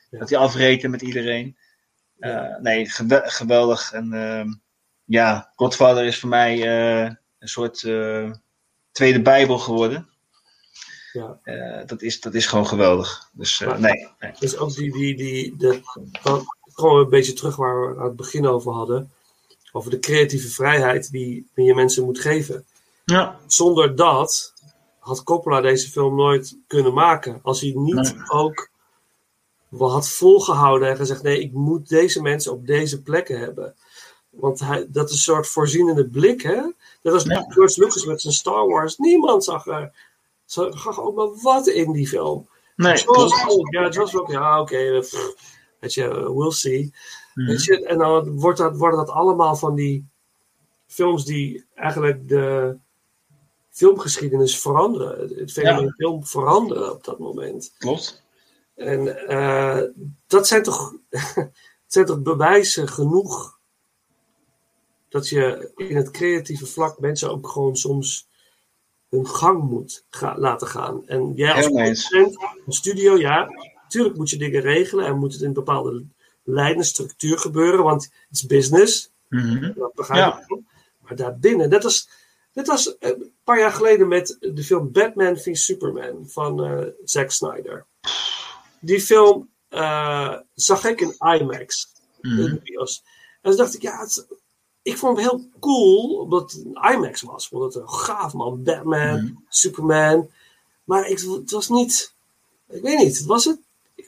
[0.10, 0.20] Ja.
[0.20, 1.58] Dat hij afrekent met iedereen.
[2.20, 3.92] Uh, nee, gewe geweldig.
[3.92, 4.64] En
[5.06, 7.82] ja, Godfather is voor mij uh, een soort
[8.92, 10.10] tweede bijbel geworden.
[11.14, 11.40] Ja.
[11.86, 13.30] dat, is, dat is gewoon geweldig.
[13.32, 14.32] Dus maar, nee, nee.
[14.40, 15.82] Dus ook die, die, die de,
[16.74, 19.12] gewoon een beetje terug waar we aan het begin over hadden
[19.72, 22.66] over de creatieve vrijheid die je mensen moet geven.
[23.06, 23.40] Ja.
[23.48, 24.54] Zonder dat
[25.00, 27.40] had Coppola deze film nooit kunnen maken.
[27.44, 28.30] Als hij niet nee.
[28.30, 28.70] ook
[29.70, 33.76] had volgehouden en gezegd: nee, ik moet deze mensen op deze plekken hebben.
[34.30, 36.62] Want hij, dat is een soort voorzienende blik, hè?
[37.02, 37.46] Dat was ja.
[37.48, 38.98] George Lucas met zijn Star Wars.
[38.98, 39.92] Niemand zag er
[40.46, 42.50] zag ook maar wat in die film.
[42.76, 45.04] Nee, George, oh, ja, het was ook, ja, oké, okay,
[45.80, 46.94] weet je, we'll see.
[47.34, 50.08] Mm je, en dan wordt dat, worden dat allemaal van die
[50.88, 52.78] films die eigenlijk de
[53.70, 55.38] filmgeschiedenis veranderen.
[55.38, 55.94] Het fenomeen ja.
[55.98, 57.74] film veranderen op dat moment.
[57.78, 58.24] Klopt.
[58.76, 59.82] En uh,
[60.28, 60.96] dat zijn toch,
[61.88, 63.60] zijn toch bewijzen genoeg
[65.12, 68.28] dat je in het creatieve vlak mensen ook gewoon soms
[69.10, 71.08] hun gang moet ga laten gaan.
[71.08, 73.48] En jij als producent, een studio, ja,
[73.84, 76.06] natuurlijk moet je dingen regelen en moet het in een bepaalde
[76.44, 79.12] leidende structuur gebeuren, want het is business.
[79.30, 79.74] Mm -hmm.
[79.76, 80.44] Dat begrijp ik.
[80.48, 80.58] Ja.
[81.00, 82.10] Maar daarbinnen, net als,
[82.54, 87.32] net als een paar jaar geleden met de film Batman v Superman van uh, Zack
[87.32, 87.86] Snyder.
[88.80, 91.92] Die film uh, zag ik in IMAX.
[92.22, 92.40] Mhm.
[92.40, 92.62] En
[93.42, 94.28] toen dacht ik, ja, het,
[94.82, 97.44] ik vond hem heel cool, omdat het een IMAX was.
[97.44, 99.34] Ik vond het een gaaf man, Batman, Mhm.
[99.50, 100.30] Superman.
[100.84, 102.14] Maar ik, het was niet,
[102.70, 103.60] ik weet niet, het was het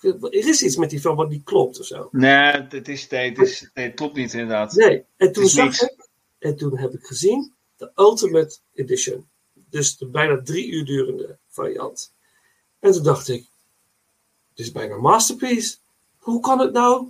[0.04, 2.08] er is iets met die film wat niet klopt of zo.
[2.12, 4.74] Nee, het, is, nee, het, is, nee, het klopt niet inderdaad.
[4.74, 5.82] Nee, en toen Het zag niks.
[5.82, 6.10] ik,
[6.40, 9.28] en toen heb ik gezien de Ultimate Edition.
[9.70, 12.14] Dus de bijna drie uur durende variant.
[12.80, 13.46] En toen dacht ik,
[14.54, 15.78] dit is bijna een masterpiece.
[16.18, 17.08] Hoe kan het nou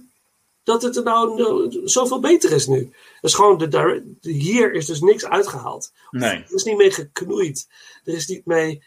[0.63, 2.83] dat het er nou nou zoveel beter is nu?
[3.21, 5.91] Dat is gewoon de, hier is dus niks uitgehaald.
[6.11, 6.31] Nee.
[6.31, 7.67] Er is niet mee geknoeid.
[8.03, 8.83] Er is niet mee.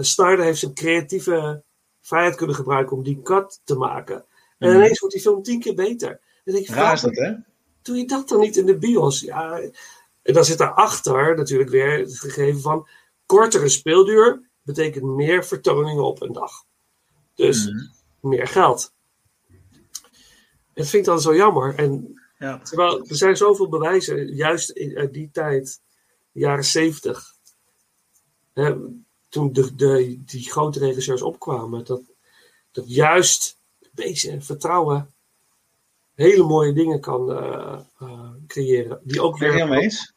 [0.00, 1.62] Snyder heeft zijn creatieve
[2.00, 4.24] vrijheid kunnen gebruiken om die cut te maken.
[4.58, 4.78] En Mhm.
[4.78, 6.20] ineens wordt die film tien keer beter.
[6.44, 7.32] Dan denk ik, dat, hè?
[7.82, 9.20] doe je dat dan niet in de bios?
[9.20, 9.60] Ja,
[10.22, 12.88] en dan zit daarachter natuurlijk weer het gegeven van
[13.26, 16.52] kortere speelduur betekent meer vertoningen op een dag.
[17.34, 18.28] Dus Mhm.
[18.28, 18.92] meer geld.
[20.78, 21.74] Dat vind ik dan zo jammer.
[21.74, 22.58] En Ja.
[22.58, 25.80] terwijl er zijn zoveel bewijzen, juist in uit die tijd,
[26.32, 27.34] de jaren zeventig,
[29.28, 32.02] toen de, de, die grote regisseurs opkwamen, dat,
[32.72, 35.12] dat juist een beetje vertrouwen
[36.14, 37.78] hele mooie dingen kan eh,
[38.46, 39.00] creëren.
[39.04, 40.14] Die ook weer, het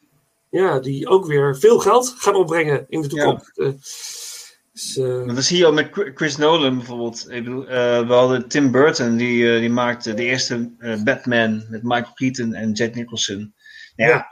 [0.48, 3.58] ja, die ook weer veel geld gaan opbrengen in de toekomst.
[3.58, 3.68] Eh,
[4.72, 7.26] dus, Want dat zie je ook met Chri- Chris Nolan bijvoorbeeld.
[7.30, 10.70] Ik bedoel, eh, we hadden Tim Burton, die, eh, die maakte de eerste
[11.04, 13.54] Batman met Michael Keaton en Jack Nicholson.
[13.96, 14.26] Ja, Ja.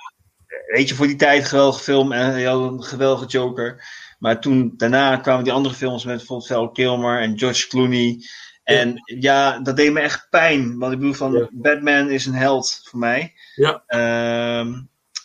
[0.66, 3.84] weet je, voor die tijd een geweldige film en hij had een geweldige Joker.
[4.18, 8.18] Maar toen, daarna kwamen die andere films met bijvoorbeeld Val Kilmer en George Clooney.
[8.64, 10.78] En ja, dat deed me echt pijn.
[10.78, 11.48] Want ik bedoel, van Ja.
[11.50, 13.32] Batman is een held voor mij.
[13.54, 14.72] ja, Ehm,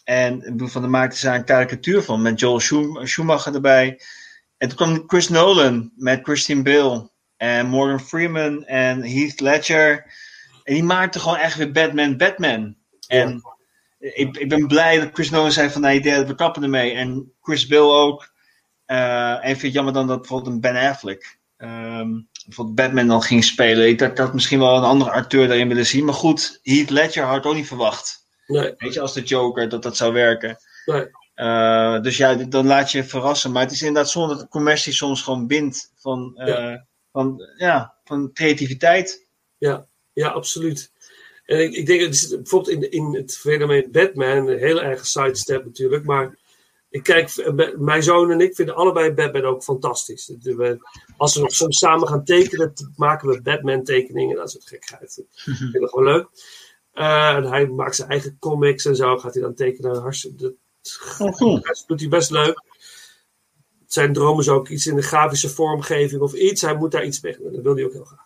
[0.03, 3.99] en ik bedoel, van, daar maakten ze een karikatuur van met Joel Schum- Schumacher erbij.
[4.66, 10.05] En toen kwam Chris Nolan met Christian Bale en Morgan Freeman en Heath Ledger.
[10.63, 12.76] En die maakten gewoon echt weer Batman Batman.
[13.07, 13.41] En
[13.99, 16.91] ik, ik ben blij dat Chris Nolan zei van nee, derde, we kappen ermee.
[16.91, 18.34] En Chris Bale ook.
[18.86, 21.38] Eh, en ik vind het jammer dan dat bijvoorbeeld een Ben Affleck.
[21.57, 22.09] ehm,
[22.45, 23.88] bijvoorbeeld Batman dan ging spelen.
[23.88, 26.05] Ik dacht dat misschien wel een andere acteur daarin willen zien.
[26.05, 28.26] Maar goed, Heath Ledger had ook niet verwacht.
[28.47, 28.74] Nee.
[28.78, 30.57] Weet je, als de Joker, dat dat zou werken.
[30.86, 31.05] Nee.
[31.36, 33.52] Uh, dus ja, dan laat je je verrassen.
[33.52, 36.86] Maar het is inderdaad zonde dat de commercie soms gewoon bindt van, uh, ja.
[37.12, 39.28] van, ja, van creativiteit.
[39.58, 40.92] Ja, ja absoluut.
[41.46, 45.06] En ik, ik denk, het is bijvoorbeeld in, in het fenomeen Batman, een hele eigen
[45.06, 46.38] sidestep natuurlijk, maar
[46.90, 50.34] ik kijk, mijn zoon en ik vinden allebei Batman ook fantastisch.
[51.18, 55.16] Als we nog soms samen gaan tekenen, maken we Batman tekeningen, dat is het gekheid.
[55.16, 55.26] Dat
[55.58, 56.28] vind ik gewoon leuk.
[56.94, 60.02] Uh, en hij maakt zijn eigen comics en zo, gaat hij dan tekenen.
[60.02, 60.56] Hartstikke,
[61.20, 62.64] Oh, dat doet hij best leuk.
[63.88, 66.62] Zijn droom is ook iets in de grafische vormgeving of iets.
[66.62, 67.54] Hij moet daar iets mee doen.
[67.54, 68.26] Dat wil hij ook heel graag.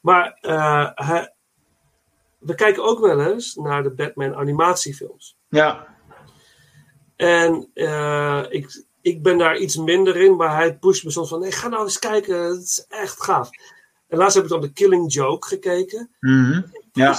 [0.00, 1.34] Maar uh, hij,
[2.38, 5.36] we kijken ook wel eens naar de Batman animatiefilms.
[5.48, 5.96] Ja.
[7.16, 11.40] En uh, ik, ik ben daar iets minder in, maar hij pusht me soms van:
[11.40, 13.50] nee, ga nou eens kijken, het is echt gaaf.
[14.08, 16.10] En laatst heb ik dan de Killing Joke gekeken.
[16.20, 16.72] Mm -hmm.
[16.92, 17.18] Ja.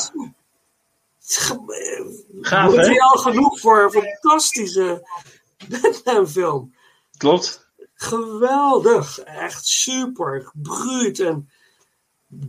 [2.41, 5.07] Gaaf, materiaal genoeg voor een fantastische
[5.69, 6.75] Batman-film.
[7.17, 7.69] Klopt.
[7.93, 9.19] Geweldig.
[9.19, 10.51] Echt super.
[10.53, 11.49] Bruut en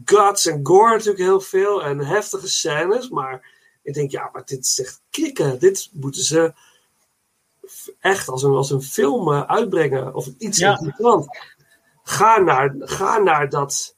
[0.04, 1.84] guts en gore natuurlijk heel veel.
[1.84, 3.08] En heftige scènes.
[3.08, 5.58] Maar ik denk, ja, maar dit is echt kicken.
[5.58, 6.54] Dit moeten ze
[8.00, 10.14] echt als een, als een film uitbrengen.
[10.14, 10.80] Of iets Ja.
[12.02, 13.95] Ga naar, ga naar dat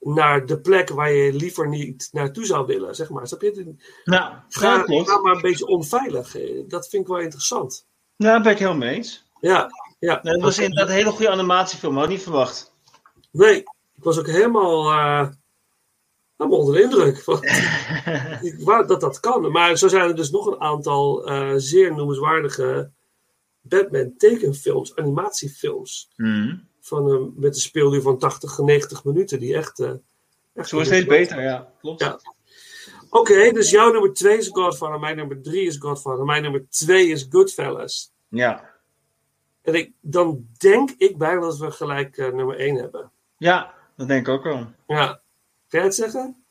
[0.00, 3.26] naar de plek waar je liever niet naartoe zou willen, zeg maar.
[3.26, 3.74] Snap je?
[4.04, 6.36] Nou, Ga, maar een beetje onveilig.
[6.36, 7.86] Eh, Dat vind ik wel interessant.
[8.16, 9.24] Nou, daar ben ik helemaal mee eens.
[9.40, 10.20] Ja, ja.
[10.22, 12.74] Dat was inderdaad een hele goede animatiefilm, had ik niet verwacht.
[13.30, 13.56] Nee,
[13.94, 15.28] ik was ook helemaal, eh,
[16.36, 17.18] helemaal onder de indruk.
[17.24, 17.42] van-
[18.50, 19.52] ik wou dat dat kan.
[19.52, 22.90] Maar zo zijn er dus nog een aantal eh, zeer noemenswaardige
[23.60, 26.08] Batman tekenfilms, animatiefilms.
[26.80, 29.38] Van, eh, met een speelduur van 80, 90 minuten.
[29.38, 29.78] Die echt...
[29.80, 29.92] eh,
[30.54, 31.72] echt Zo is steeds beter, ja.
[31.80, 32.00] Klopt.
[32.00, 32.20] Ja.
[33.10, 37.08] Oké, dus jouw nummer 2 is Godfather, mijn nummer 3 is Godfather, mijn nummer 2
[37.08, 38.12] is Goodfellas.
[38.28, 38.70] Ja.
[39.62, 43.10] En ik, dan denk ik bijna dat we gelijk eh, nummer 1 hebben.
[43.36, 44.66] Ja, dat denk ik ook wel.
[44.86, 45.06] Ja.
[45.68, 46.44] Kan jij het zeggen?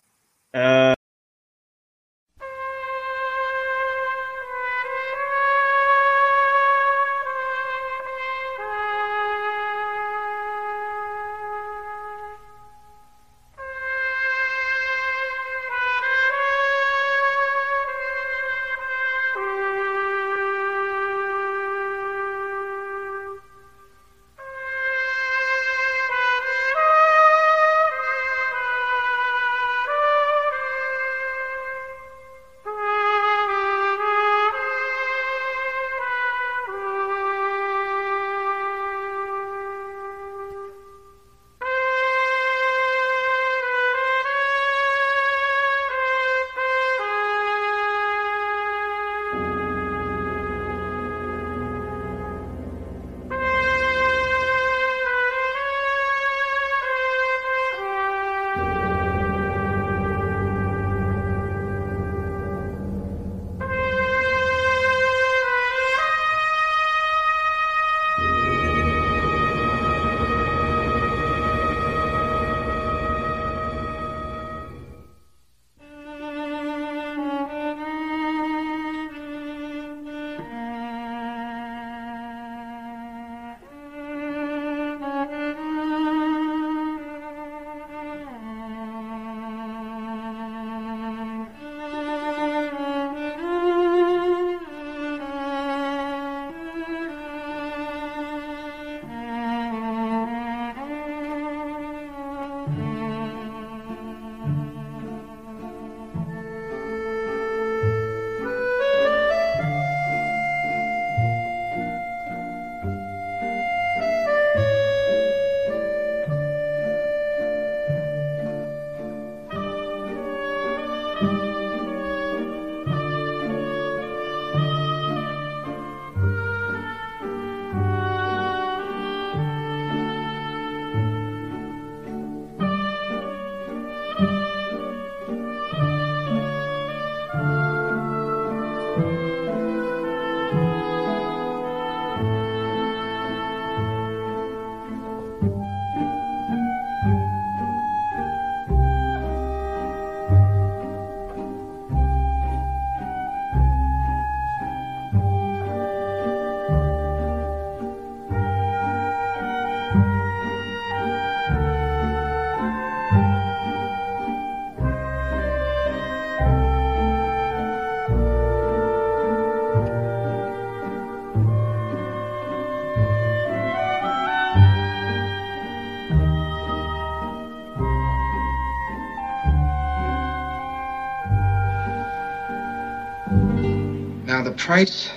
[184.40, 185.12] Eh, price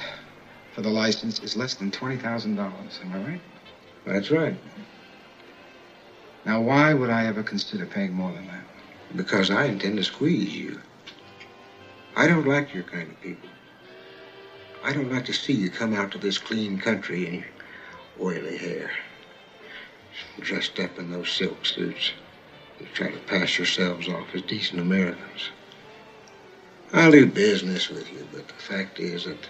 [0.75, 2.59] for the license is less than $20,000.
[2.59, 3.41] Am I right?
[4.05, 4.57] That's right.
[6.45, 8.65] Now, why would I ever consider paying more than that?
[9.15, 10.81] Because I intend to squeeze you.
[12.17, 13.49] I don't like your kind of people.
[14.83, 17.45] I don't like to see you come out to this clean country in your
[18.21, 18.91] oily hair,
[20.41, 22.11] dressed up in those silk suits.
[22.81, 25.51] You try to pass yourselves off as decent Americans.
[26.95, 29.49] I'll do business with you, but the fact is that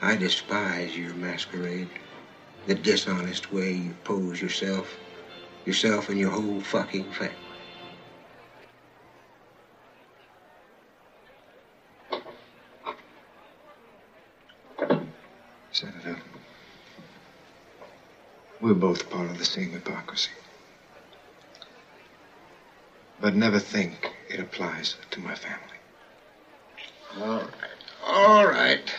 [0.00, 1.88] I despise your masquerade,
[2.68, 4.96] the dishonest way you pose yourself,
[5.66, 7.34] yourself and your whole fucking family.
[15.72, 16.16] Senator,
[18.60, 20.30] we're both part of the same hypocrisy.
[23.20, 25.77] But never think it applies to my family.
[27.20, 27.50] All right.
[28.06, 28.94] All right.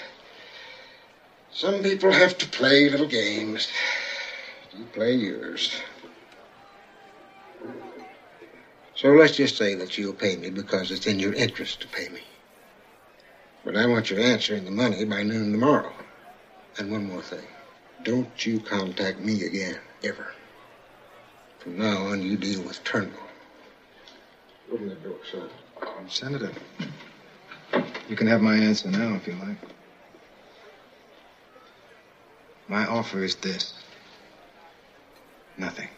[1.53, 3.67] Some people have to play little games.
[4.77, 5.71] You play yours.
[8.95, 12.09] So let's just say that you'll pay me because it's in your interest to pay
[12.09, 12.21] me.
[13.63, 15.93] But I want your answer in the money by noon tomorrow.
[16.77, 17.47] And one more thing.
[18.03, 20.33] Don't you contact me again, ever.
[21.59, 23.19] From now on, you deal with Turnbull.
[24.71, 25.49] Open the door, son.
[26.07, 26.51] Senator,
[28.09, 29.57] you can have my answer now if you like.
[32.67, 33.73] My offer is this
[35.57, 35.89] nothing.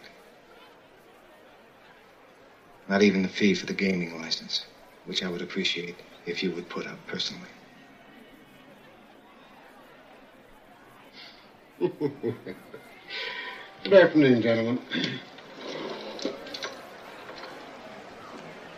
[2.88, 4.66] Not even the fee for the gaming license,
[5.06, 5.96] which I would appreciate
[6.26, 7.48] if you would put up personally.
[13.84, 14.80] Good afternoon, gentlemen.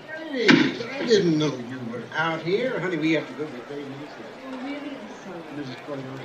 [0.08, 1.73] Hey, I didn't know you were
[2.16, 2.80] out here?
[2.80, 3.86] Honey, we have to go get the baby.
[4.49, 4.97] Well, really?
[5.24, 5.41] Sorry.
[5.55, 5.78] Mrs.
[5.86, 6.20] Corleone.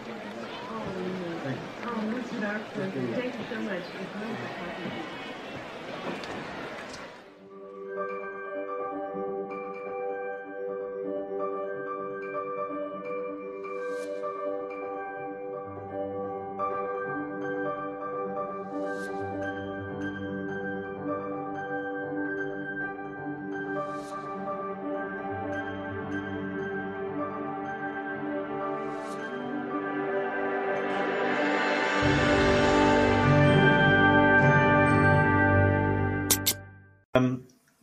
[0.71, 1.41] Oh, yeah.
[1.45, 1.63] Thank you.
[1.87, 2.41] Oh, Mr.
[2.41, 3.83] Doctor, thank you so much.
[4.01, 6.38] It's nice to talk to you.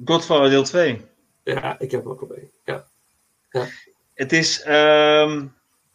[0.06, 1.02] Godfather deel 2.
[1.44, 2.36] Ja, ik heb hem ook al.
[2.66, 2.86] Ja.
[3.52, 3.68] ja.
[4.14, 4.62] Het is.
[4.62, 5.48] ehm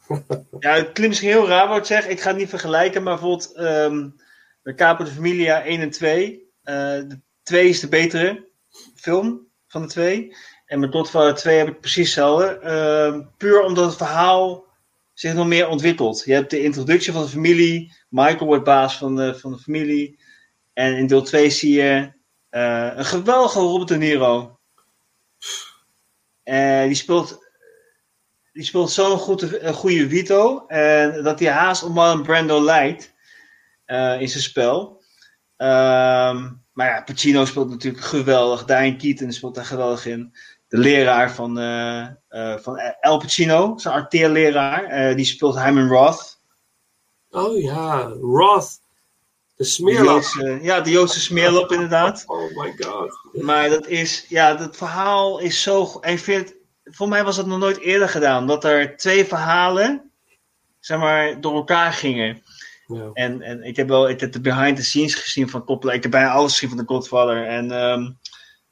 [0.58, 2.06] ja, het klinkt misschien heel raar wat ik zeg.
[2.06, 3.52] Ik ga het niet vergelijken, maar bijvoorbeeld.
[3.52, 4.08] ehm
[4.62, 6.48] de Capo de Familia 1 en 2.
[6.62, 8.48] eh, de 2 is de betere
[8.94, 10.36] film van de twee.
[10.66, 12.58] En met Godfather 2 heb ik precies hetzelfde.
[12.58, 14.64] Ehm, puur omdat het verhaal
[15.12, 16.22] zich nog meer ontwikkelt.
[16.24, 17.92] Je hebt de introductie van de familie.
[18.08, 20.18] Michael wordt baas van de, van de familie.
[20.72, 22.12] En in deel 2 zie je
[22.50, 24.58] eh, een geweldige Robert De Niro.
[26.42, 27.48] En die speelt,
[28.52, 30.66] die speelt zo'n goede, Vito.
[30.66, 33.14] En dat hij haast op Marlon Brando lijkt
[33.84, 35.02] eh, in zijn spel.
[35.56, 38.64] Ehm, maar ja, Pacino speelt natuurlijk geweldig.
[38.64, 40.34] Diane Keaton speelt daar geweldig in.
[40.68, 41.54] De leraar van,
[42.62, 46.40] van El Pacino, zijn arteerleraar, die speelt Hyman Roth.
[47.30, 48.79] Oh ja, Roth.
[49.60, 50.06] De De smeerlap.
[50.06, 52.24] Joodse, ja, de Joodse smeerlap inderdaad.
[52.26, 53.20] Oh my god.
[53.32, 55.98] Maar dat is, ja, dat verhaal is zo.
[56.00, 56.54] ik vind,
[56.84, 58.46] voor mij was dat nog nooit eerder gedaan.
[58.46, 60.10] Dat er twee verhalen,
[60.78, 62.42] zeg maar, door elkaar gingen.
[62.86, 63.10] Ja.
[63.12, 65.92] En, en ik heb wel ik heb de behind the scenes gezien van Coppola.
[65.92, 67.46] Ik heb bijna alles gezien van de Godfather.
[67.46, 68.08] En ehm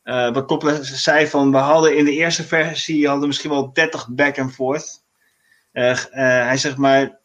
[0.03, 4.09] eh, wat Coppola zei van, we hadden in de eerste versie hadden misschien wel 30
[4.09, 5.03] back and forth.
[5.73, 7.18] Eh, eh, hij zegt maar,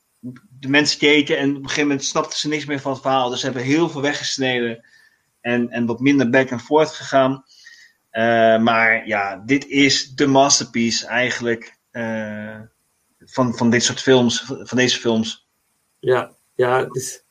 [0.59, 3.29] de mensen keken en op een gegeven moment snapten ze niks meer van het verhaal.
[3.29, 4.85] Dus ze hebben heel veel weggesneden
[5.41, 7.43] en, en wat minder back and forth gegaan.
[8.09, 12.59] Eh, maar ja, dit is de masterpiece eigenlijk eh,
[13.19, 15.47] van, van dit soort films, van deze films.
[15.99, 17.23] Ja, ja, het is,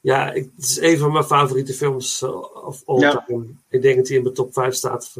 [0.00, 3.24] ja, het is een van mijn favoriete films eh, of all Ja.
[3.26, 3.46] time.
[3.68, 5.14] Ik denk dat hij in mijn top 5 staat.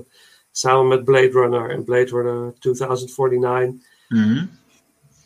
[0.52, 3.86] Samen met Blade Runner en Blade Runner 2049.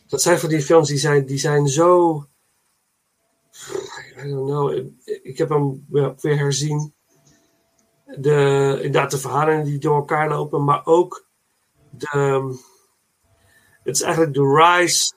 [0.07, 2.17] Dat zijn van die films die zijn, die zijn zo.
[4.17, 4.71] I don't know.
[4.73, 6.93] Ik- Ik heb hem weer herzien.
[8.17, 11.27] De, inderdaad, de verhalen die door elkaar lopen, maar ook
[11.89, 12.55] de.
[13.83, 15.13] Het is eigenlijk de rise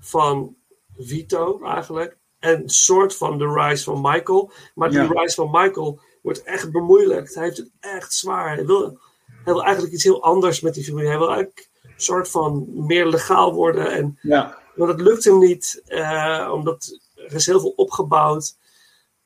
[0.00, 0.56] van
[0.98, 2.16] Vito eigenlijk.
[2.38, 4.52] En een soort van de rise van Michael.
[4.74, 5.06] Maar die Ja.
[5.08, 7.34] rise van Michael wordt echt bemoeilijkt.
[7.34, 8.54] Hij heeft het echt zwaar.
[8.54, 8.80] Hij wil,
[9.26, 11.08] hij wil eigenlijk iets heel anders met die familie.
[11.08, 11.70] Hij wil eigenlijk
[12.02, 13.92] soort van meer legaal worden.
[13.92, 14.58] En, Ja.
[14.74, 18.56] Maar dat lukt hem niet, eh, omdat er is heel veel opgebouwd.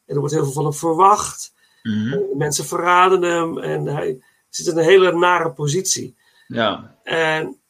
[0.07, 1.55] En er wordt heel veel van hem verwacht.
[1.83, 6.16] En mensen verraden hem en hij zit in een hele nare positie.
[6.47, 6.97] Ja.
[7.03, 7.61] En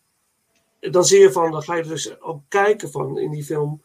[0.80, 3.82] dan zie je van, dan ga je dus ook kijken van in die film.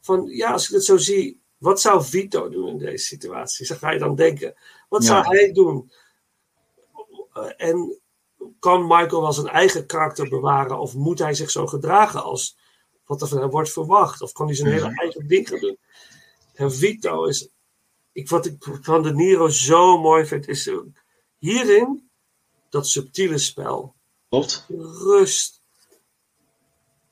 [0.00, 3.66] Van ja, als ik het zo zie, wat zou Vito doen in deze situatie?
[3.66, 4.54] Dan ga je dan denken,
[4.88, 5.08] wat Ja.
[5.08, 5.90] zou hij doen?
[7.56, 7.99] En
[8.58, 10.78] kan Michael wel zijn eigen karakter bewaren?
[10.78, 12.56] Of moet hij zich zo gedragen als
[13.06, 14.22] wat er van hem wordt verwacht?
[14.22, 14.98] Of kan hij zijn hele Mhm.
[14.98, 15.78] eigen ding gaan doen?
[16.54, 17.48] En Vito is,
[18.12, 20.76] ik, wat ik van De Niro zo mooi vind, is eh,
[21.38, 22.10] hierin
[22.68, 23.94] dat subtiele spel.
[24.28, 24.66] Klopt.
[25.04, 25.60] Rust.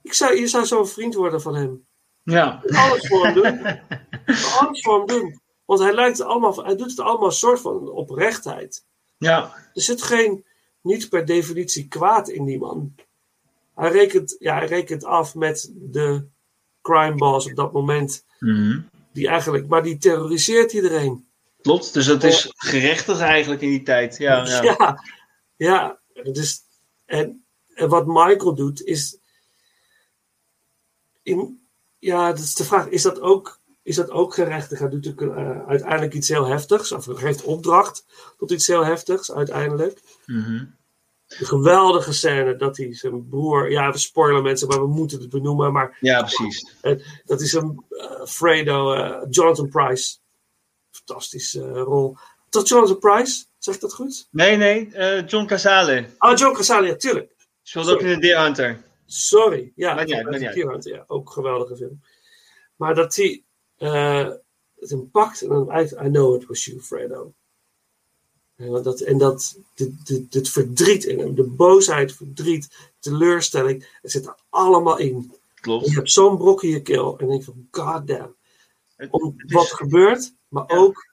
[0.03, 1.87] Ik zou, je zou zo'n vriend worden van hem.
[2.23, 2.63] Ja.
[2.67, 3.81] Alles voor hem doen.
[4.59, 5.41] Alles voor hem doen.
[5.65, 8.85] Want hij, lijkt allemaal, hij doet het allemaal een soort van oprechtheid.
[9.19, 9.55] Ja.
[9.75, 10.45] Er zit geen,
[10.83, 12.95] niet per definitie kwaad in die man.
[13.75, 16.27] Hij rekent, ja, hij rekent af met de
[16.83, 18.25] crime boss op dat moment.
[18.39, 18.81] Mhm.
[19.13, 21.29] Die eigenlijk, maar die terroriseert iedereen.
[21.63, 24.17] Klopt, dus het is gerechtig eigenlijk in die tijd.
[24.17, 24.63] Ja, ja.
[24.63, 25.03] Ja,
[25.57, 25.99] ja.
[26.33, 26.61] Dus,
[27.05, 29.19] en, en wat Michael doet is.
[31.23, 31.69] In,
[31.99, 34.79] ja, dat is de vraag: is dat ook, is dat ook gerechtig?
[34.79, 38.05] Hij doet natuurlijk eh, uiteindelijk iets heel heftigs, of geeft opdracht
[38.37, 40.01] tot iets heel heftigs uiteindelijk.
[40.29, 40.65] Mhm.
[41.29, 43.71] Een geweldige scène dat hij zijn broer.
[43.71, 45.73] Ja, we spoilen mensen, maar we moeten het benoemen.
[45.73, 46.75] Maar Ja, precies.
[47.25, 50.17] dat is een eh, Fredo, eh, Jonathan Price.
[50.91, 52.17] Fantastische eh, rol.
[52.49, 54.29] Tot Jonathan Price, zeg ik dat goed?
[54.31, 56.07] Nee, nee, eh, John Casale.
[56.19, 57.33] Oh, John Casale, ja, tuurlijk.
[57.63, 58.83] Speelde ook in de Deer Hunter.
[59.07, 59.97] Sorry, ja.
[59.97, 60.09] Uit.
[60.09, 62.01] Deer Hunter, ja, ook een geweldige film.
[62.77, 63.43] Maar dat hij
[63.77, 64.29] eh,
[64.79, 67.35] het hem pakt en dan uit, I know it was you, Fredo.
[68.59, 74.11] En dat, en dat dit, dit, dit verdriet in hem, de boosheid, verdriet, teleurstelling, het
[74.11, 75.33] zit er allemaal in.
[75.55, 75.85] Klopt.
[75.85, 78.35] En je hebt zo'n brok in je keel en je denkt van, god damn.
[79.11, 81.07] Om is- wat gebeurt, maar ook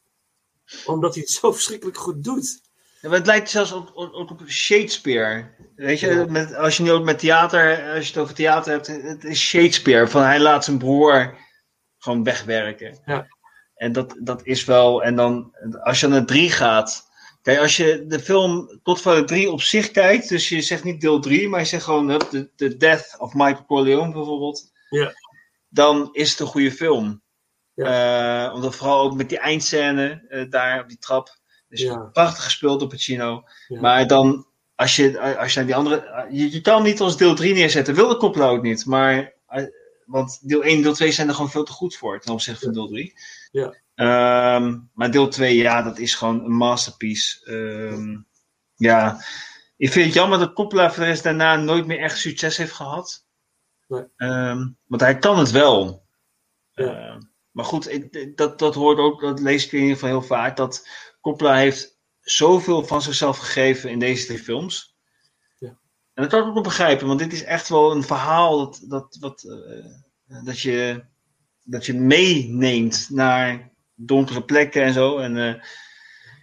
[0.86, 2.62] omdat hij het zo verschrikkelijk goed doet.
[3.02, 5.46] Ja, het lijkt zelfs ook, ook, ook op Shakespeare.
[5.76, 6.26] Weet je, Ja.
[6.26, 9.40] met, als je nu ook met theater, als je het over theater hebt, het is
[9.40, 10.08] Shakespeare.
[10.08, 11.38] Van hij laat zijn broer
[11.98, 12.98] gewoon wegwerken.
[13.06, 13.28] Ja.
[13.76, 17.05] En dat, dat is wel, en dan, als je naar drie gaat.
[17.46, 21.20] Kijk, als je de film Godfather 3 op zich kijkt, dus je zegt niet deel
[21.20, 24.72] 3, maar je zegt gewoon de, de Death of Michael Corleone bijvoorbeeld.
[24.90, 25.14] Ja.
[25.70, 27.22] Dan is het een goede film.
[27.76, 31.38] Eh, omdat vooral ook met die eindscène eh, daar op die trap.
[31.70, 32.10] Dus Ja.
[32.14, 33.44] prachtig gespeeld door Pacino.
[33.68, 33.80] Ja.
[33.80, 36.28] Maar dan, als je, als je naar die andere.
[36.32, 37.96] Je, je kan niet als deel 3 neerzetten.
[37.96, 38.86] Wil de Coppola ook niet.
[38.86, 39.64] Maar, eh,
[40.06, 42.66] want deel 1 en deel 2 zijn er gewoon veel te goed voor ten opzichte
[42.66, 43.14] van deel 3.
[43.52, 43.76] Ja.
[43.96, 47.46] Ehm, maar deel 2, ja, dat is gewoon een masterpiece.
[47.46, 48.18] Ehm,
[48.76, 49.24] ja,
[49.78, 53.26] ik vind het jammer dat Coppola daarna nooit meer echt succes heeft gehad.
[53.88, 54.04] Nee.
[54.16, 56.06] Ehm, want hij kan het wel.
[56.72, 57.18] Ja.
[57.52, 60.58] Maar goed, ik- dat, dat hoort ook, dat lees ik in ieder geval heel vaak,
[60.58, 60.88] dat
[61.22, 64.96] Coppola heeft zoveel van zichzelf gegeven in deze drie films.
[65.58, 65.68] Ja.
[66.14, 68.86] En dat kan ik ook wel begrijpen, want dit is echt wel een verhaal dat,
[68.88, 71.04] dat, wat, eh, dat, je,
[71.64, 75.18] dat je meeneemt naar donkere plekken en zo.
[75.18, 75.54] En eh,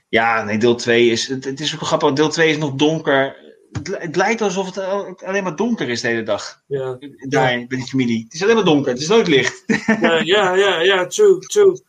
[0.08, 3.36] ja, nee, deel 2 is, het, het is ook grappig, deel 2 is nog donker.
[3.72, 6.62] Het, li- het lijkt alsof het al- alleen maar donker is de hele dag.
[6.66, 6.98] Ja.
[7.28, 8.24] Daar, bij die familie.
[8.24, 9.64] Het is alleen maar donker, het is nooit licht.
[10.00, 11.82] Ja, ja, ja, ja, true, true.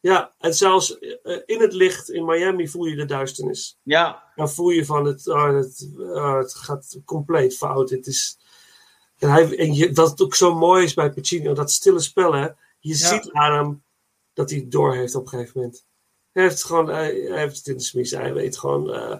[0.00, 3.78] Ja, en zelfs eh, in het licht in Miami voel je de duisternis.
[3.82, 4.22] Ja.
[4.34, 7.90] Dan voel je van het, oh, het, oh, het gaat compleet fout.
[7.90, 8.38] Het is,
[9.18, 12.32] en hij, en je, dat het ook zo mooi is bij Pacino, dat stille spel,
[12.32, 12.42] hè.
[12.80, 12.94] Je Ja.
[12.94, 13.82] ziet aan hem
[14.38, 15.86] dat hij door heeft op een gegeven moment.
[16.32, 18.92] Hij heeft, het gewoon, hij, hij heeft het in de smies, hij weet gewoon.
[18.92, 19.10] eh,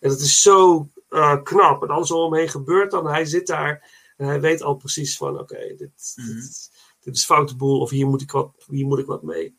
[0.00, 1.82] en het is zo eh, knap.
[1.82, 3.06] En alles om hem heen gebeurt dan.
[3.06, 5.78] Hij zit daar en hij weet al precies van: oké, dit,
[6.14, 6.70] dit,
[7.00, 9.58] dit is foute boel of hier moet ik wat, hier moet ik wat mee.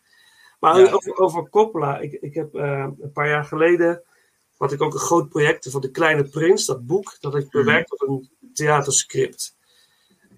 [0.60, 0.92] Maar Ja.
[0.92, 4.04] over, over Coppola, ik, ik heb eh, een paar jaar geleden
[4.58, 7.92] had ik ook een groot project van De Kleine Prins, dat boek, dat ik bewerkt
[7.92, 9.56] op een theaterscript.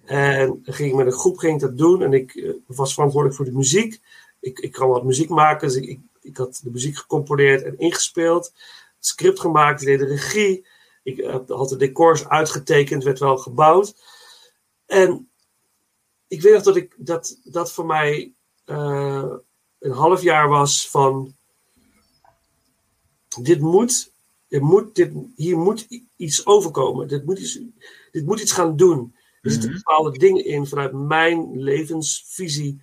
[0.04, 3.48] En ging ik met een groep ging ik dat doen en ik was verantwoordelijk voor
[3.50, 4.00] de muziek.
[4.46, 7.78] Ik, ik kan wat muziek maken, dus ik, ik, ik had de muziek gecomponeerd en
[7.78, 8.52] ingespeeld.
[8.96, 10.66] Het script gemaakt, deed de regie.
[11.02, 13.94] Ik eh, had de decors uitgetekend, werd wel gebouwd.
[14.86, 15.30] En
[16.28, 18.32] ik weet nog dat ik dat, dat voor mij
[18.64, 19.32] eh,
[19.78, 21.34] een half jaar was van
[23.40, 24.12] dit moet,
[24.48, 25.86] dit moet dit, hier moet
[26.16, 27.08] iets overkomen.
[27.08, 27.60] Dit moet iets,
[28.10, 29.14] dit moet iets gaan doen.
[29.42, 32.82] Er zitten bepaalde dingen in vanuit mijn levensvisie.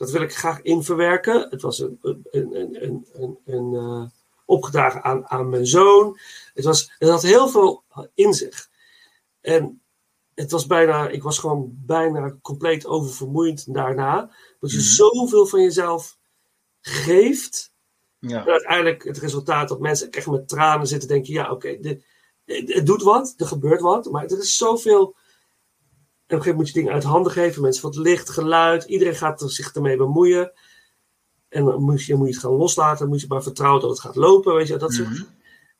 [0.00, 1.46] Dat wil ik graag inverwerken.
[1.50, 4.04] Het was een, een, een, een, een, een, eh,
[4.44, 6.18] opgedragen aan, aan mijn zoon.
[6.54, 8.68] Het, was, het had heel veel in zich.
[9.40, 9.82] En
[10.34, 14.34] het was bijna, ik was gewoon bijna compleet oververmoeiend daarna.
[14.60, 14.86] Dat je Mhm.
[14.86, 16.18] zoveel van jezelf
[16.80, 17.72] geeft.
[18.18, 18.40] Ja.
[18.44, 22.04] En uiteindelijk het resultaat dat mensen echt met tranen zitten denken, ja oké, dit-
[22.44, 25.16] het doet wat, er gebeurt wat, maar er is zoveel...
[26.30, 29.40] Een gegeven moment moet je dingen uit handen geven, mensen het licht, geluid, iedereen gaat
[29.40, 30.52] er zich ermee bemoeien.
[31.48, 33.90] En dan moet je, moet je het gaan loslaten, dan moet je maar vertrouwen dat
[33.90, 35.08] het gaat lopen, weet je, dat soort...
[35.08, 35.22] Mhm.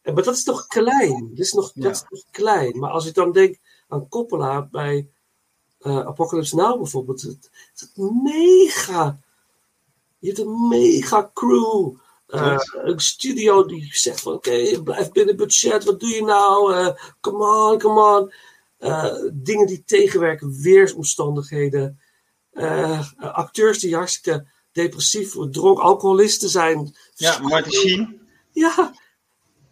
[0.02, 2.78] En, maar dat is toch klein, dat is nog, dat is nog klein.
[2.78, 3.59] Maar als ik dan denk
[3.89, 5.09] aan Coppola bij
[5.78, 9.20] eh, Apocalypse Now bijvoorbeeld, het, het is mega...
[10.18, 11.94] Je hebt een mega crew.
[12.27, 16.74] Eh, een studio die zegt van oké, blijf binnen budget, wat doe je nou?
[16.74, 18.32] Eh, come on, come on.
[18.81, 22.01] Eh, dingen die tegenwerken, weersomstandigheden.
[22.51, 26.97] Eh, acteurs die hartstikke depressief, dronk, alcoholisten zijn.
[27.15, 28.20] Ja, Martin Sheen.
[28.52, 28.94] Ja.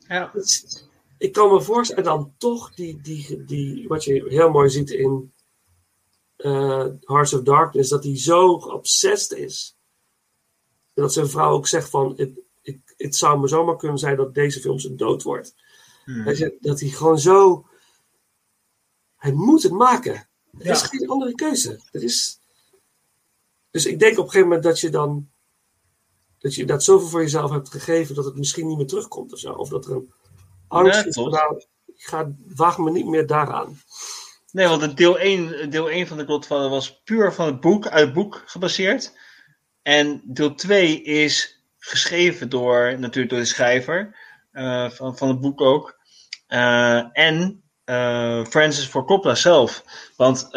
[0.09, 0.35] Ja.
[0.35, 0.87] Is-
[1.19, 4.91] Ik kan me voorstellen, en dan toch die, die, die, wat je heel mooi ziet
[4.91, 5.33] in
[6.37, 9.77] eh, Hearts of Darkness, dat hij zo obsessed is.
[10.95, 12.31] En dat zijn vrouw ook zegt van, het,
[12.63, 15.55] het, het zou me zomaar kunnen zijn dat deze film zijn dood wordt.
[16.05, 16.25] Hmm.
[16.61, 17.67] Dat hij gewoon zo,
[19.19, 20.15] hij moet het maken.
[20.15, 20.73] Er Ja.
[20.73, 21.81] is geen andere keuze.
[21.93, 22.40] Er is,
[23.70, 25.31] dus ik denk op een gegeven moment dat je dan,
[26.39, 29.39] dat je dat zoveel voor jezelf hebt gegeven, dat het misschien niet meer terugkomt of
[29.39, 29.53] zo.
[29.53, 30.12] Of dat er een
[30.69, 33.81] angst Ja, is nou, ik ga, waag me niet meer daaraan.
[34.53, 37.89] Nee, want het deel 1, deel 1 van de Godfather was puur van het boek,
[37.89, 39.19] uit het boek gebaseerd.
[39.82, 44.16] En deel 2 is geschreven door, natuurlijk door de schrijver
[44.51, 45.99] eh, van, van het boek ook.
[46.47, 49.85] Eh, en eh, Francis Ford Coppola zelf.
[50.16, 50.51] Want eh,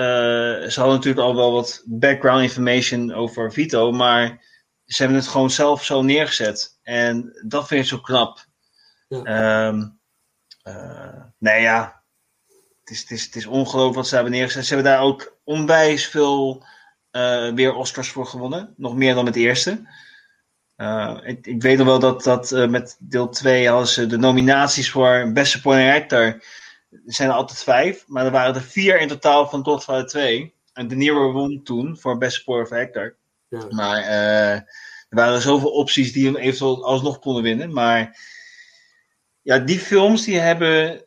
[0.67, 4.43] ze hadden natuurlijk al wel wat background information over Vito, maar
[4.85, 6.79] ze hebben het gewoon zelf zo neergezet.
[6.83, 8.45] En dat vind ik zo knap.
[9.07, 9.81] Eh,
[11.37, 12.03] nee, ja,
[12.79, 14.65] het is, het, is, het is ongelooflijk wat ze hebben neergezet.
[14.65, 16.65] Ze hebben daar ook onwijs veel
[17.53, 18.73] weer Oscars voor gewonnen.
[18.77, 19.87] Nog meer dan met de eerste.
[21.23, 25.31] Ik, ik weet nog wel dat, dat met deel 2 hadden ze de nominaties voor
[25.33, 26.41] beste supporting actor.
[26.91, 30.53] Er zijn er altijd vijf, maar er waren er vier in totaal van Godfather 2.
[30.73, 33.18] En De Niro won toen voor beste supporting actor.
[33.47, 33.65] Ja.
[33.69, 34.65] Maar eh, er
[35.09, 37.73] waren zoveel opties die hem eventueel alsnog konden winnen.
[37.73, 38.19] Maar
[39.41, 41.01] ja, die films die hebben eh,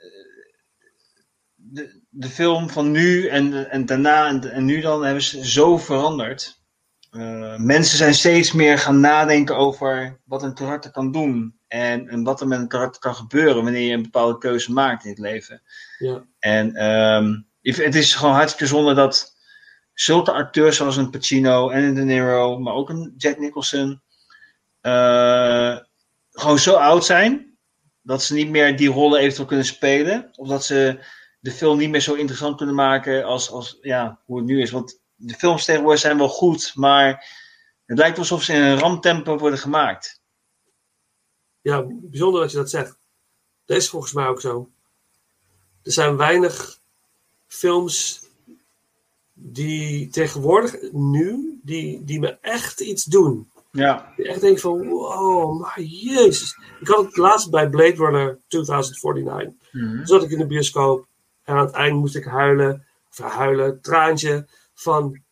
[1.55, 5.78] de, de film van nu en, en daarna en, en nu dan hebben ze zo
[5.78, 6.62] veranderd.
[7.11, 11.59] Eh, mensen zijn steeds meer gaan nadenken over wat een karakter kan doen.
[11.74, 15.05] En, en wat er met een karakter kan gebeuren wanneer je een bepaalde keuze maakt
[15.05, 15.62] in het leven.
[15.98, 16.24] Ja.
[16.38, 19.36] En ehm, het is gewoon hartstikke zonde dat
[19.94, 24.02] zulke acteurs zoals een Pacino en een De Niro, maar ook een Jack Nicholson,
[24.80, 25.78] eh,
[26.30, 27.59] gewoon zo oud zijn
[28.02, 30.30] dat ze niet meer die rollen eventueel kunnen spelen.
[30.32, 31.05] Of dat ze
[31.40, 34.70] de film niet meer zo interessant kunnen maken als, als ja, hoe het nu is.
[34.70, 37.26] Want de films tegenwoordig zijn wel goed, maar
[37.86, 40.22] het lijkt alsof ze in een ramtempo worden gemaakt.
[41.65, 42.99] Ja, bijzonder dat je dat zegt.
[43.65, 44.70] Dat is volgens mij ook zo.
[45.82, 46.78] Er zijn weinig
[47.47, 48.27] films
[49.32, 53.51] die tegenwoordig nu, die, die me echt iets doen.
[53.70, 54.12] Ja.
[54.16, 56.59] Die echt denk van, wow, maar jezus.
[56.81, 59.53] Ik had het laatst bij Blade Runner 2049.
[59.73, 59.97] Mhm.
[59.97, 61.07] Toen zat ik in de bioscoop
[61.45, 65.23] en aan het eind moest ik huilen, of huilen, traantje van,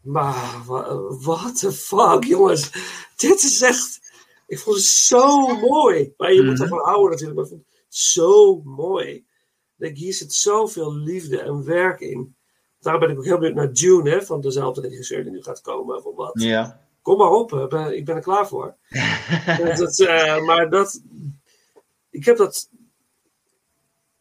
[0.00, 0.62] maar
[1.20, 2.70] what the fuck jongens,
[3.16, 4.01] dit is echt,
[4.52, 6.14] ik vond het zo mooi.
[6.16, 6.62] Maar je moet Mhm.
[6.62, 9.24] ervan houden natuurlijk, maar ik vond het zo mooi.
[9.76, 12.36] Denk, hier zit zoveel liefde en werk in.
[12.80, 15.60] Daarom ben ik ook heel benieuwd naar June, hè, van dezelfde regisseur die nu gaat
[15.60, 16.04] komen.
[16.04, 16.42] Of wat.
[16.42, 16.80] Ja.
[17.02, 18.76] Kom maar op, ik ben, ik ben er klaar voor.
[19.76, 21.02] Dat, eh, maar dat,
[22.10, 22.68] ik heb dat,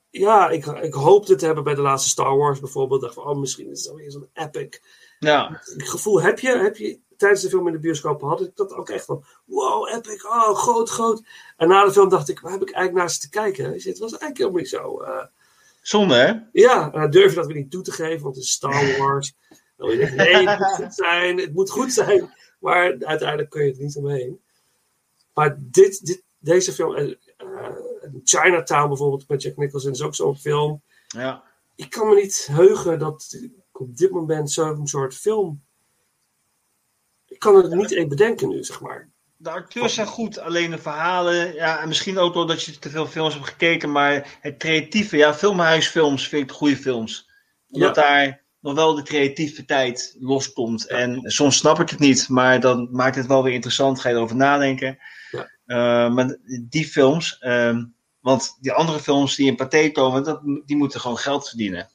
[0.10, 3.02] ja, ik, ik hoopte te hebben bij de laatste Star Wars bijvoorbeeld.
[3.02, 4.80] Dacht van, oh, misschien is het weer zo'n epic.
[5.22, 5.62] Ja.
[5.64, 8.74] Het gevoel heb je, heb je tijdens de film in de bioscoop had ik dat
[8.74, 11.22] ook echt van, wow, epic, oh, groot, groot.
[11.58, 13.72] En na de film dacht ik, waar heb ik eigenlijk naar zitten kijken?
[13.72, 15.02] Weet je, Het was eigenlijk helemaal niet zo.
[15.02, 15.26] eh,
[15.82, 16.34] Zonde, hè?
[16.52, 18.98] ja, en dan durf je dat weer niet toe te geven, want het is Star
[18.98, 19.34] Wars.
[19.78, 22.34] Dan wil je denken, nee, het moet goed zijn, het moet goed zijn.
[22.60, 24.40] Maar uiteindelijk kun je het niet omheen.
[25.34, 27.16] Maar dit, dit, deze film, eh,
[28.24, 30.82] Chinatown bijvoorbeeld met Jack Nicholson is ook zo'n film.
[31.08, 31.44] Ja.
[31.76, 33.38] Ik kan me niet heugen dat
[33.72, 35.64] op dit moment zo'n soort film.
[37.26, 39.10] Ik kan het niet eens bedenken nu, zeg maar.
[39.38, 42.90] De acteurs zijn goed, alleen de verhalen, ja, en misschien ook wel dat je te
[42.90, 47.30] veel films hebt gekeken, maar het creatieve, ja, filmhuisfilms vind ik de goede films.
[47.70, 50.88] Omdat daar nog wel de creativiteit loskomt.
[50.88, 54.16] En soms snap ik het niet, maar dan maakt het wel weer interessant, ga je
[54.16, 54.98] erover nadenken.
[55.66, 56.38] Eh, maar
[56.70, 57.86] die films, ehm,
[58.20, 61.90] want die andere films die in Pathé komen, dat, die moeten gewoon geld verdienen.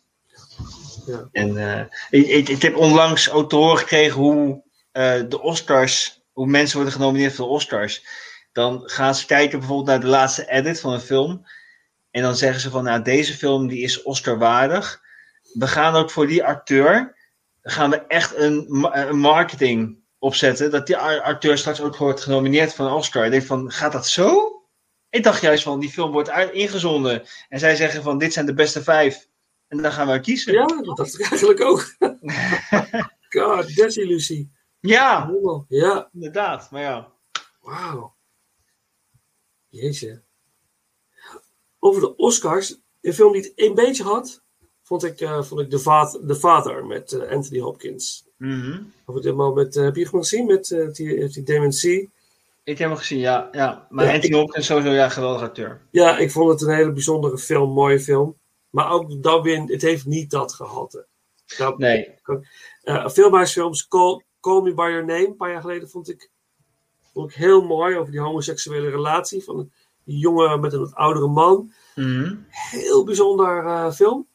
[1.33, 4.62] En eh, ik, ik, ik heb onlangs ook te horen gekregen hoe
[4.93, 8.07] eh, de Oscars, hoe mensen worden genomineerd voor de Oscars.
[8.53, 11.47] Dan gaan ze kijken bijvoorbeeld naar de laatste edit van een film.
[12.11, 15.01] En dan zeggen ze van, nou, deze film die is Oscar-waardig.
[15.53, 17.16] We gaan ook voor die acteur,
[17.62, 20.70] gaan we echt een, ma- een marketing opzetten.
[20.70, 23.24] Dat die acteur straks ook wordt genomineerd voor een Oscar.
[23.24, 24.53] Ik denk van, gaat dat zo?
[25.11, 27.23] Ik dacht juist van, die film wordt ingezonden.
[27.49, 29.28] En zij zeggen van, dit zijn de beste vijf.
[29.69, 30.53] En dan gaan we kiezen.
[30.53, 31.95] Ja, dat dacht ik eigenlijk ook.
[33.41, 34.51] God, desillusie.
[34.81, 35.31] Ja,
[35.69, 36.71] Ja, inderdaad.
[36.71, 37.13] Maar ja.
[37.61, 38.15] wauw.
[39.69, 40.23] Jeetje.
[41.79, 44.43] Over de Oscars, een film die het een beetje had,
[44.83, 48.27] vond ik, eh, vond ik The, Father, The Father met eh, Anthony Hopkins.
[48.37, 48.83] Mhm.
[49.07, 52.09] Of het helemaal met, eh, heb je hem gezien met die, die C?
[52.65, 53.49] Ik heb hem gezien, ja.
[53.53, 53.87] ja.
[53.91, 55.81] Maar Ja, Anthony Hopkins sowieso, ja, geweldig acteur.
[55.91, 58.37] Ja, ik vond het een hele bijzondere film, mooie film.
[58.77, 61.07] Maar ook weer, het heeft niet dat gehalte.
[61.59, 62.15] Nou, Nee.
[62.82, 66.31] eh filmhuisfilms, Call, Call Me By Your Name, een paar jaar geleden vond ik,
[67.12, 69.70] vond ik heel mooi over die homoseksuele relatie van
[70.05, 71.73] die jongen met een wat oudere man.
[71.94, 72.35] Mhm.
[72.48, 74.27] Heel bijzonder eh, film.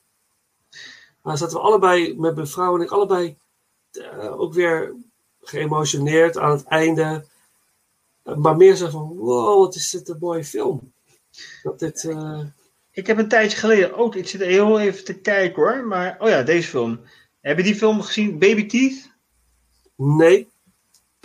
[1.23, 3.37] Daar zaten we allebei, met mijn vrouw en ik, allebei
[3.91, 4.95] eh, ook weer
[5.41, 7.25] geëmotioneerd aan het einde.
[8.23, 10.93] Maar meer zo van, wow, wat is dit een mooie film.
[11.63, 12.03] Dat dit...
[12.91, 15.85] Ik heb een tijdje geleden ook, ik zit heel even te kijken hoor.
[15.87, 16.99] Maar, oh ja, deze film.
[17.41, 19.11] Heb je die film gezien, Baby Teeth?
[19.95, 20.49] Nee.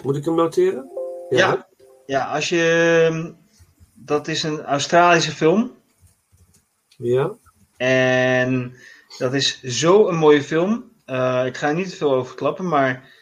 [0.02, 0.90] Moet ik hem noteren?
[1.28, 1.68] Ja.
[2.06, 3.34] Ja, als je...
[3.94, 5.74] Dat is een Australische film.
[6.88, 7.32] Ja.
[7.76, 8.76] En
[9.18, 10.92] dat is zo een mooie film.
[11.04, 13.12] Eh, ik ga er niet te veel over klappen, maar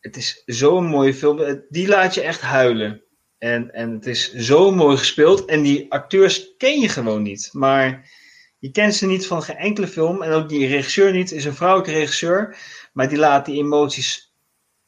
[0.00, 1.40] het is zo'n mooie film.
[1.40, 3.03] Eh, Die laat je echt huilen.
[3.44, 5.44] En, en het is zo mooi gespeeld.
[5.44, 7.50] En die acteurs ken je gewoon niet.
[7.52, 8.10] Maar
[8.58, 10.22] je kent ze niet van geen enkele film.
[10.22, 11.32] En ook die regisseur niet.
[11.32, 12.56] is een vrouwelijke regisseur.
[12.92, 14.32] Maar die laat die emoties,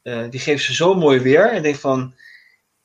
[0.01, 1.51] eh, die geeft ze zo mooi weer.
[1.51, 2.13] En denk van,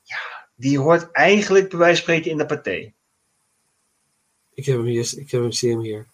[0.01, 2.93] ja, die hoort eigenlijk bij wijze van spreken in de paté.
[4.53, 6.05] Ik heb hem hier, ik heb hem, zie hem hier.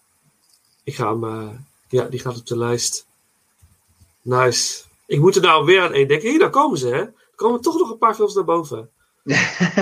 [0.84, 1.58] Ik ga hem, eh,
[1.88, 3.06] ja, die gaat op de lijst.
[4.22, 4.82] Nice.
[5.06, 6.30] Ik moet er nou weer aan één denken.
[6.30, 7.00] Hier, daar komen ze, hè.
[7.00, 8.90] Er komen toch nog een paar films naar boven.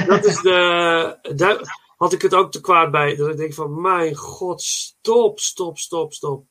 [0.06, 3.16] Dat is de, daar had ik het ook te kwaad bij.
[3.16, 6.47] Dat ik denk van, mijn god, stop, stop, stop, stop.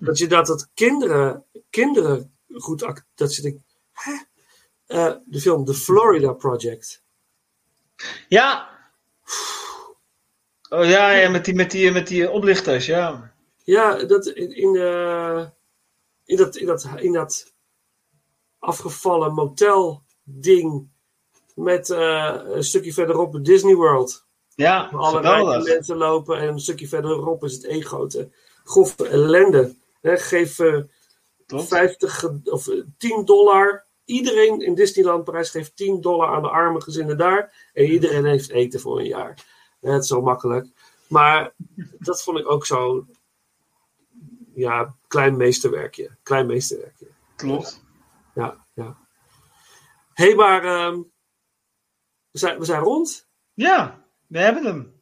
[0.00, 4.12] dat je dat, dat kinderen, kinderen goed, act- dat je denkt, hè?
[4.86, 7.02] Eh, de film The Florida Project.
[8.28, 8.72] Ja.
[10.68, 13.34] Oh ja, ja met, die, met, die, met die oplichters, ja.
[13.64, 15.46] Ja, dat in, in, eh,
[16.24, 17.54] in, dat, in, dat, in dat
[18.58, 20.88] afgevallen motel ding
[21.54, 24.24] met eh, een stukje verderop de Disney World.
[24.54, 28.30] Ja, alle rijke mensen lopen en een stukje verderop is het één grote
[28.64, 29.74] grove ellende.
[30.02, 30.80] Geef eh,
[31.46, 33.86] 50 ge- of eh, 10 dollar.
[34.04, 37.70] Iedereen in Disneyland Parijs geeft 10 dollar aan de arme gezinnen daar.
[37.72, 39.44] En iedereen heeft eten voor een jaar.
[39.80, 40.66] Het is zo makkelijk.
[41.06, 41.54] Maar
[41.98, 43.06] dat vond ik ook zo.
[44.54, 46.10] Ja, klein meesterwerkje.
[46.22, 47.06] Klein meesterwerkje.
[47.36, 47.82] Klopt.
[48.34, 48.96] Ja, ja.
[50.12, 51.00] Hé, hey, maar ehm,
[52.34, 53.26] we, zijn, we zijn rond.
[53.54, 54.92] Ja, we hebben hem.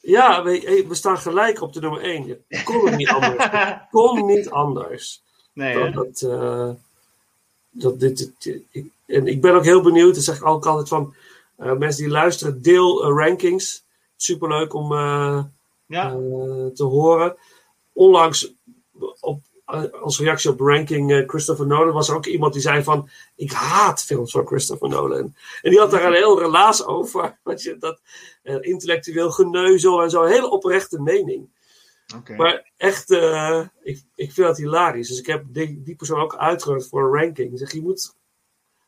[0.00, 2.44] Ja, we, we staan gelijk op de nummer 1.
[2.64, 3.48] Kon het niet anders.
[3.90, 5.22] Kon niet anders.
[5.52, 6.70] Nee, dat, dat, eh,
[7.70, 10.88] dat dit, dit- ik- en ik ben ook heel benieuwd, dat zeg ik ook altijd
[10.88, 11.14] van
[11.56, 13.84] eh, mensen die luisteren, deel eh, rankings.
[14.16, 14.92] Superleuk om
[15.86, 16.10] Ja.
[16.74, 17.36] te horen.
[17.92, 18.52] Onlangs
[20.00, 23.52] als reactie op ranking eh, Christopher Nolan was er ook iemand die zei van ik
[23.52, 25.34] haat films van Christopher Nolan.
[25.62, 27.38] En die had daar een heel relaas over.
[27.56, 28.00] Je, dat
[28.42, 30.22] eh, intellectueel geneuzel en zo.
[30.22, 31.56] Een hele oprechte mening.
[32.36, 35.08] Maar echt, eh, ik, ik vind dat hilarisch.
[35.08, 37.52] Dus ik heb die, die persoon ook uitgenodigd voor een ranking.
[37.52, 38.14] Ik zeg, je moet,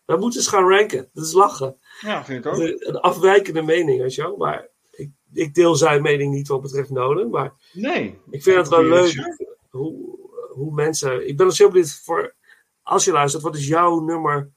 [0.05, 1.11] we moeten eens gaan ranken.
[1.13, 1.77] Dat is lachen.
[2.01, 2.59] Ja, vind ik ook.
[2.59, 4.37] Een, een afwijkende mening, weet je wel.
[4.37, 7.31] Maar ik, ik deel zijn mening niet wat betreft Nolan.
[7.31, 8.19] Maar Nee.
[8.31, 9.37] ik vind het wel leuk
[9.71, 10.19] hoe,
[10.53, 11.29] hoe mensen...
[11.29, 12.35] Ik ben dus heel benieuwd voor...
[12.83, 14.51] Als je luistert, wat is jouw nummer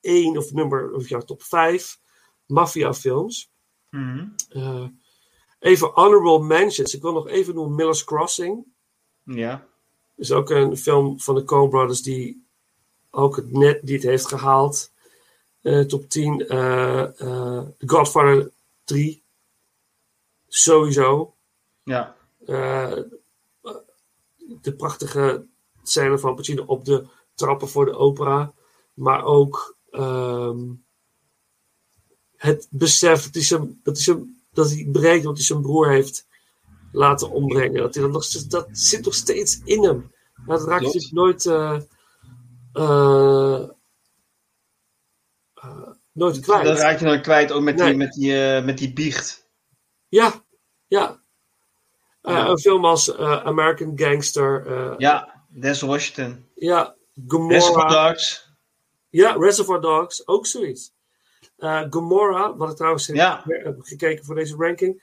[0.00, 1.98] 1 of nummer of jouw top 5
[2.46, 3.50] maffiafilms?
[4.48, 4.86] Eh,
[5.58, 6.94] even honorable mentions.
[6.94, 8.64] Ik wil nog even noemen Miller's Crossing.
[9.24, 9.66] Ja.
[10.16, 12.46] is ook een film van de Coen Brothers die
[13.10, 14.92] ook het net die het heeft gehaald.
[15.62, 16.46] Eh, top 10.
[16.48, 18.50] eh, eh, The Godfather
[18.84, 19.22] 3.
[20.48, 21.34] Sowieso.
[21.82, 22.16] Ja.
[24.60, 25.46] De prachtige
[25.82, 28.52] scène van Pacino op de trappen voor de opera.
[28.94, 30.58] Maar ook ehm,
[32.36, 35.88] het besef dat hij, zijn, dat, hij zijn, dat hij bereikt wat hij zijn broer
[35.90, 36.26] heeft
[36.92, 37.82] laten ombrengen.
[37.82, 40.12] Dat, hij dat, nog, dat zit nog steeds in hem.
[40.46, 41.80] Dat raakt natuurlijk nooit, eh,
[42.72, 43.68] eh,
[45.54, 46.64] eh, nooit kwijt.
[46.64, 47.88] Dat raak je nooit kwijt, ook met, Nee.
[47.88, 49.48] die, met, die, met die biecht.
[50.08, 50.44] Ja,
[50.86, 51.22] ja.
[52.24, 52.48] Eh, Ja.
[52.48, 54.66] Een film als eh, American Gangster.
[54.66, 56.48] eh, Ja, Denzel Washington.
[56.54, 58.06] Ja, Reservoir Gomorrah.
[58.08, 58.52] Dogs.
[59.08, 60.92] Ja, Reservoir Dogs, ook zoiets.
[61.58, 63.42] Eh Gomorrah, wat ik trouwens heb, Ja.
[63.44, 65.02] heb gekeken voor deze ranking.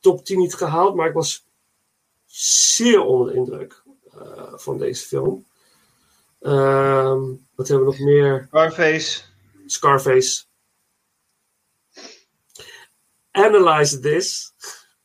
[0.00, 1.44] Top 10 niet gehaald, maar ik was
[2.26, 3.82] zeer onder de indruk
[4.12, 5.46] eh, van deze film.
[6.40, 7.20] Ehm,
[7.54, 8.46] wat hebben we nog meer?
[8.48, 9.22] Scarface.
[9.66, 10.42] Scarface.
[13.30, 14.52] Analyze this.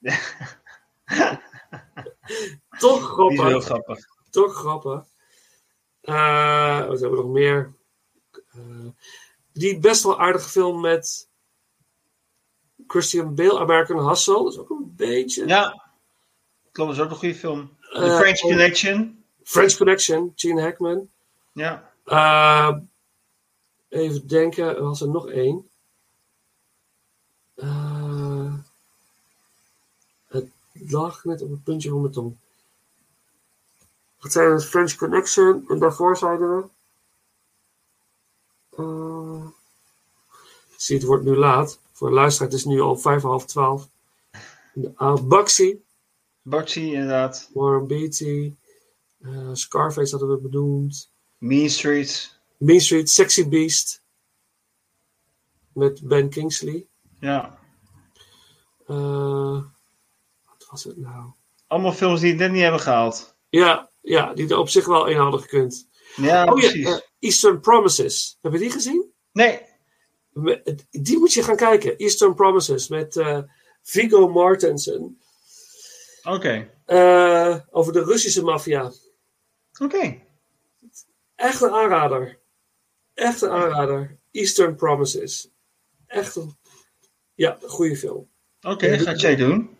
[2.80, 3.44] Toch grappig.
[3.44, 4.00] Heel grappig.
[4.30, 5.04] Toch grappig.
[6.02, 7.74] Eh, wat hebben we nog meer?
[8.52, 8.88] Eh,
[9.54, 11.28] die best wel aardige film met
[12.88, 14.44] Christian Bale, American Hustle.
[14.44, 15.48] Dat is ook een beetje.
[15.48, 15.84] Ja,
[16.72, 17.78] klopt, dat is ook een goede film.
[17.80, 18.50] The Eh, French oh.
[18.50, 19.24] Connection.
[19.44, 21.10] French Connection, Gene Hackman.
[21.54, 21.92] Ja.
[23.90, 25.70] Even denken, er was er nog één.
[27.56, 28.54] Eh,
[30.28, 30.50] het
[30.88, 32.36] lag net op het puntje van mijn tong.
[34.20, 34.66] Wat zijn het?
[34.66, 35.66] French Connection.
[35.70, 36.66] En daarvoor zeiden we.
[38.78, 39.48] Eh,
[40.78, 41.80] zie, het wordt nu laat.
[41.92, 43.88] Voor de luisteraar, het is nu al vijf en half twaalf.
[44.76, 45.78] Uh, Bugsy.
[46.42, 47.50] Bugsy, inderdaad.
[47.54, 48.54] Warren Beatty.
[49.22, 51.10] eh, Scarface hadden we benoemd.
[51.38, 52.36] Mean Streets.
[52.58, 54.02] Main Street, Sexy Beast.
[55.74, 56.88] Met Ben Kingsley.
[57.20, 57.58] Ja.
[58.88, 59.64] Eh,
[60.84, 61.32] was het nou?
[61.68, 63.36] Allemaal films die het net niet hebben gehaald.
[63.50, 65.90] Ja, ja, die er op zich wel in hadden gekund.
[66.16, 66.88] Ja, oh precies.
[66.88, 68.38] ja, eh, Eastern Promises.
[68.42, 69.12] Heb je die gezien?
[69.32, 69.62] Nee.
[70.90, 71.98] Die moet je gaan kijken.
[71.98, 73.40] Eastern Promises met eh,
[73.84, 75.22] Viggo Mortensen.
[76.24, 76.70] Oké.
[76.86, 78.92] Eh, over de Russische maffia.
[79.82, 80.22] Oké.
[81.36, 82.40] Echt een aanrader.
[83.14, 84.18] Echt een aanrader.
[84.32, 85.50] Eastern Promises.
[86.08, 86.58] Echt een
[87.36, 88.30] ja, een goede film.
[88.62, 89.77] Oké, ga jij doen.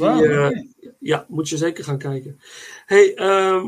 [0.00, 0.62] Die, eh,
[0.98, 2.40] ja, moet je zeker gaan kijken.
[2.86, 3.66] Hey, ehm,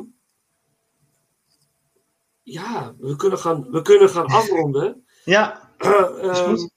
[2.42, 5.06] ja, we kunnen gaan, we kunnen gaan afronden.
[5.24, 6.70] Ja, Eh, is ehm, goed.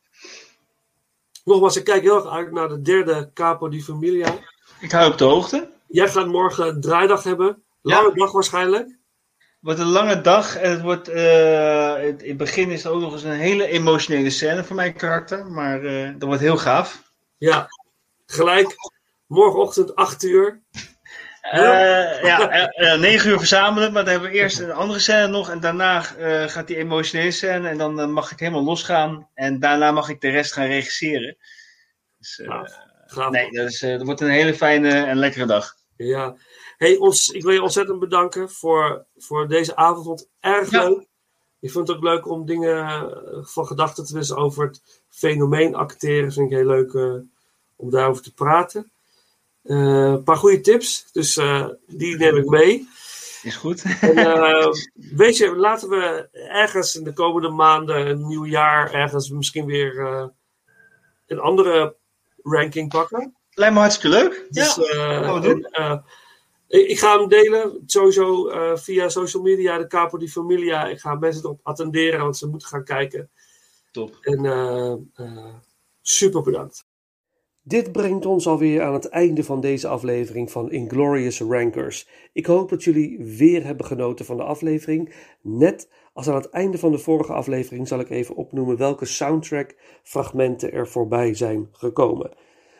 [1.44, 4.40] nogmaals, ik kijk heel erg uit naar de derde Capo di Familia.
[4.80, 5.70] Ik hou op de hoogte.
[5.88, 7.64] Jij gaat morgen een draaidag hebben.
[7.82, 7.96] Ja.
[7.96, 8.88] Lange dag waarschijnlijk.
[8.88, 8.98] Het
[9.60, 13.02] wordt een lange dag en het wordt, eh, het, in het begin is er ook
[13.02, 17.12] nog eens een hele emotionele scène voor mijn karakter, maar eh, dat wordt heel gaaf.
[17.38, 17.68] Ja,
[18.26, 18.76] gelijk.
[19.28, 20.62] Morgenochtend 8 uur.
[21.42, 25.28] Eh, ja, eh, eh, negen uur verzamelen, maar dan hebben we eerst een andere scène
[25.28, 26.02] nog en daarna
[26.48, 30.30] gaat die emotionele scène en dan mag ik helemaal losgaan en daarna mag ik de
[30.30, 31.38] rest gaan regisseren.
[32.18, 32.42] Dus,
[33.06, 33.30] gaaf.
[33.30, 35.76] nee, dat, is, dat wordt een hele fijne en lekkere dag.
[35.96, 36.36] Ja.
[36.78, 40.06] Hey, ons, ik wil je ontzettend bedanken voor, voor deze avond.
[40.06, 41.08] Vond erg leuk.
[41.60, 43.10] Ik vond het ook leuk om dingen
[43.46, 46.32] van gedachten te wisselen over het fenomeen acteren.
[46.32, 46.94] Vind ik heel leuk
[47.76, 48.92] om daarover te praten.
[49.66, 52.88] Eh, een paar goede tips, dus eh, die neem ik mee.
[53.44, 53.84] Is goed.
[54.02, 59.30] En, eh, weet je, laten we ergens in de komende maanden, een nieuw jaar, ergens
[59.30, 60.00] misschien weer
[61.28, 61.96] een andere
[62.44, 63.36] ranking pakken.
[63.50, 64.46] Lijkt me hartstikke leuk.
[64.50, 65.64] Dus, ja, gaan we doen.
[65.64, 66.04] en,
[66.68, 70.88] ik, ga hem delen, sowieso via social media, de Capo di Familia.
[70.88, 73.30] Ik ga mensen erop attenderen, want ze moeten gaan kijken.
[73.92, 74.18] Top.
[74.22, 75.12] En
[76.02, 76.85] super bedankt.
[77.68, 82.08] Dit brengt ons alweer aan het einde van deze aflevering van Inglorious Rankers.
[82.34, 85.14] Ik hoop dat jullie weer hebben genoten van de aflevering.
[85.42, 89.76] Net als aan het einde van de vorige aflevering zal ik even opnoemen welke soundtrack
[90.04, 92.32] fragmenten er voorbij zijn gekomen.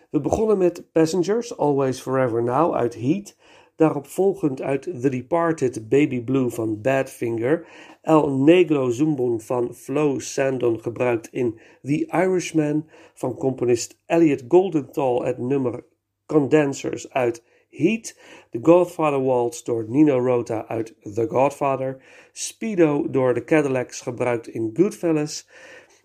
[0.10, 3.36] We begonnen met Passengers, Always Forever Now uit Heat.
[3.76, 7.68] Daarop volgend uit The Departed Baby Blue van Badfinger.
[8.02, 12.90] El Negro Zumbon van Flo Sandon gebruikt in The Irishman.
[13.14, 15.86] Van componist Elliot Goldenthal het nummer
[16.26, 18.20] Condensers uit Heat.
[18.52, 22.04] The Godfather Waltz door Nino Rota uit The Godfather.
[22.32, 25.48] Speedo door de Cadillacs gebruikt in Goodfellas.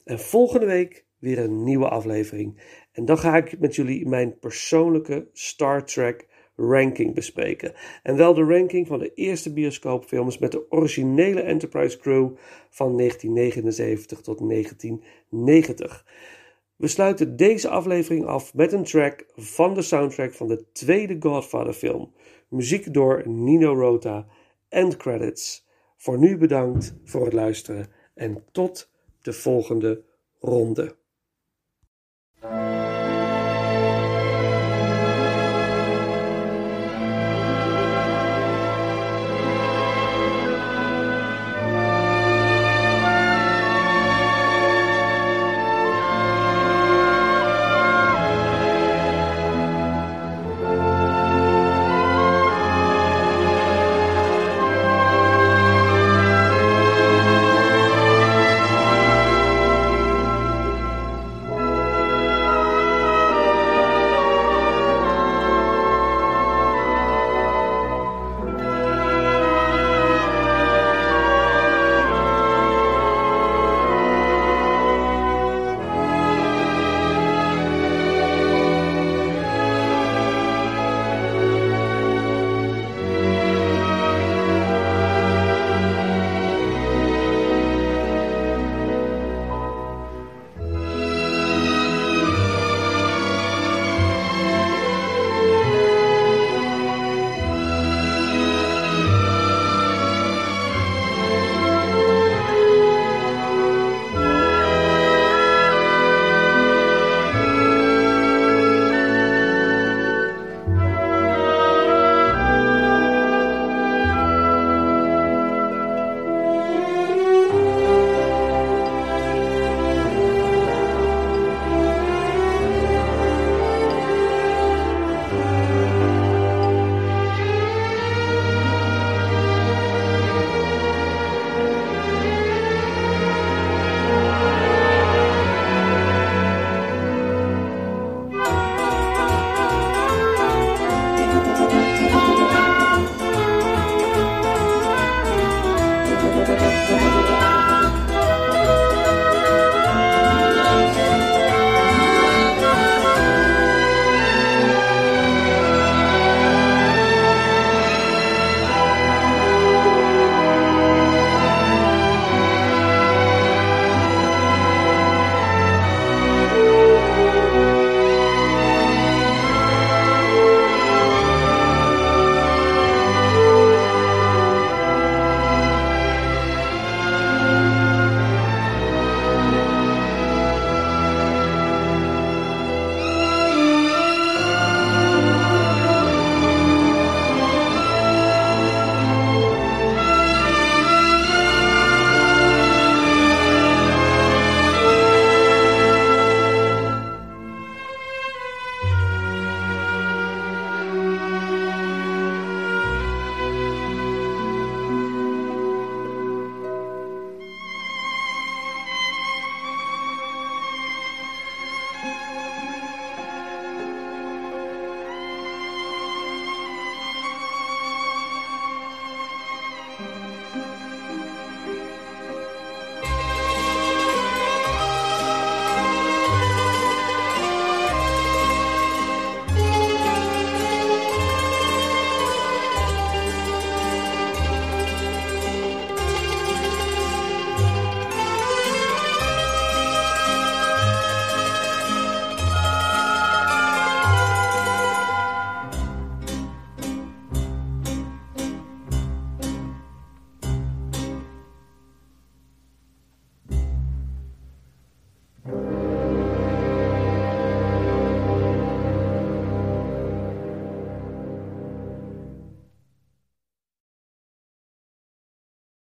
[0.04, 2.60] En volgende week weer een nieuwe aflevering.
[2.92, 6.28] En dan ga ik met jullie mijn persoonlijke Star Trek
[6.60, 7.72] ranking bespreken.
[8.02, 12.30] En wel de ranking van de eerste bioscoopfilms met de originele Enterprise crew
[12.70, 16.04] van 1979 tot 1990.
[16.76, 21.72] We sluiten deze aflevering af met een track van de soundtrack van de tweede Godfather
[21.72, 22.12] film.
[22.48, 24.26] Muziek door Nino Rota.
[24.68, 25.68] End credits.
[25.96, 28.90] Voor nu bedankt voor het luisteren en tot
[29.22, 30.02] de volgende
[30.38, 30.98] ronde.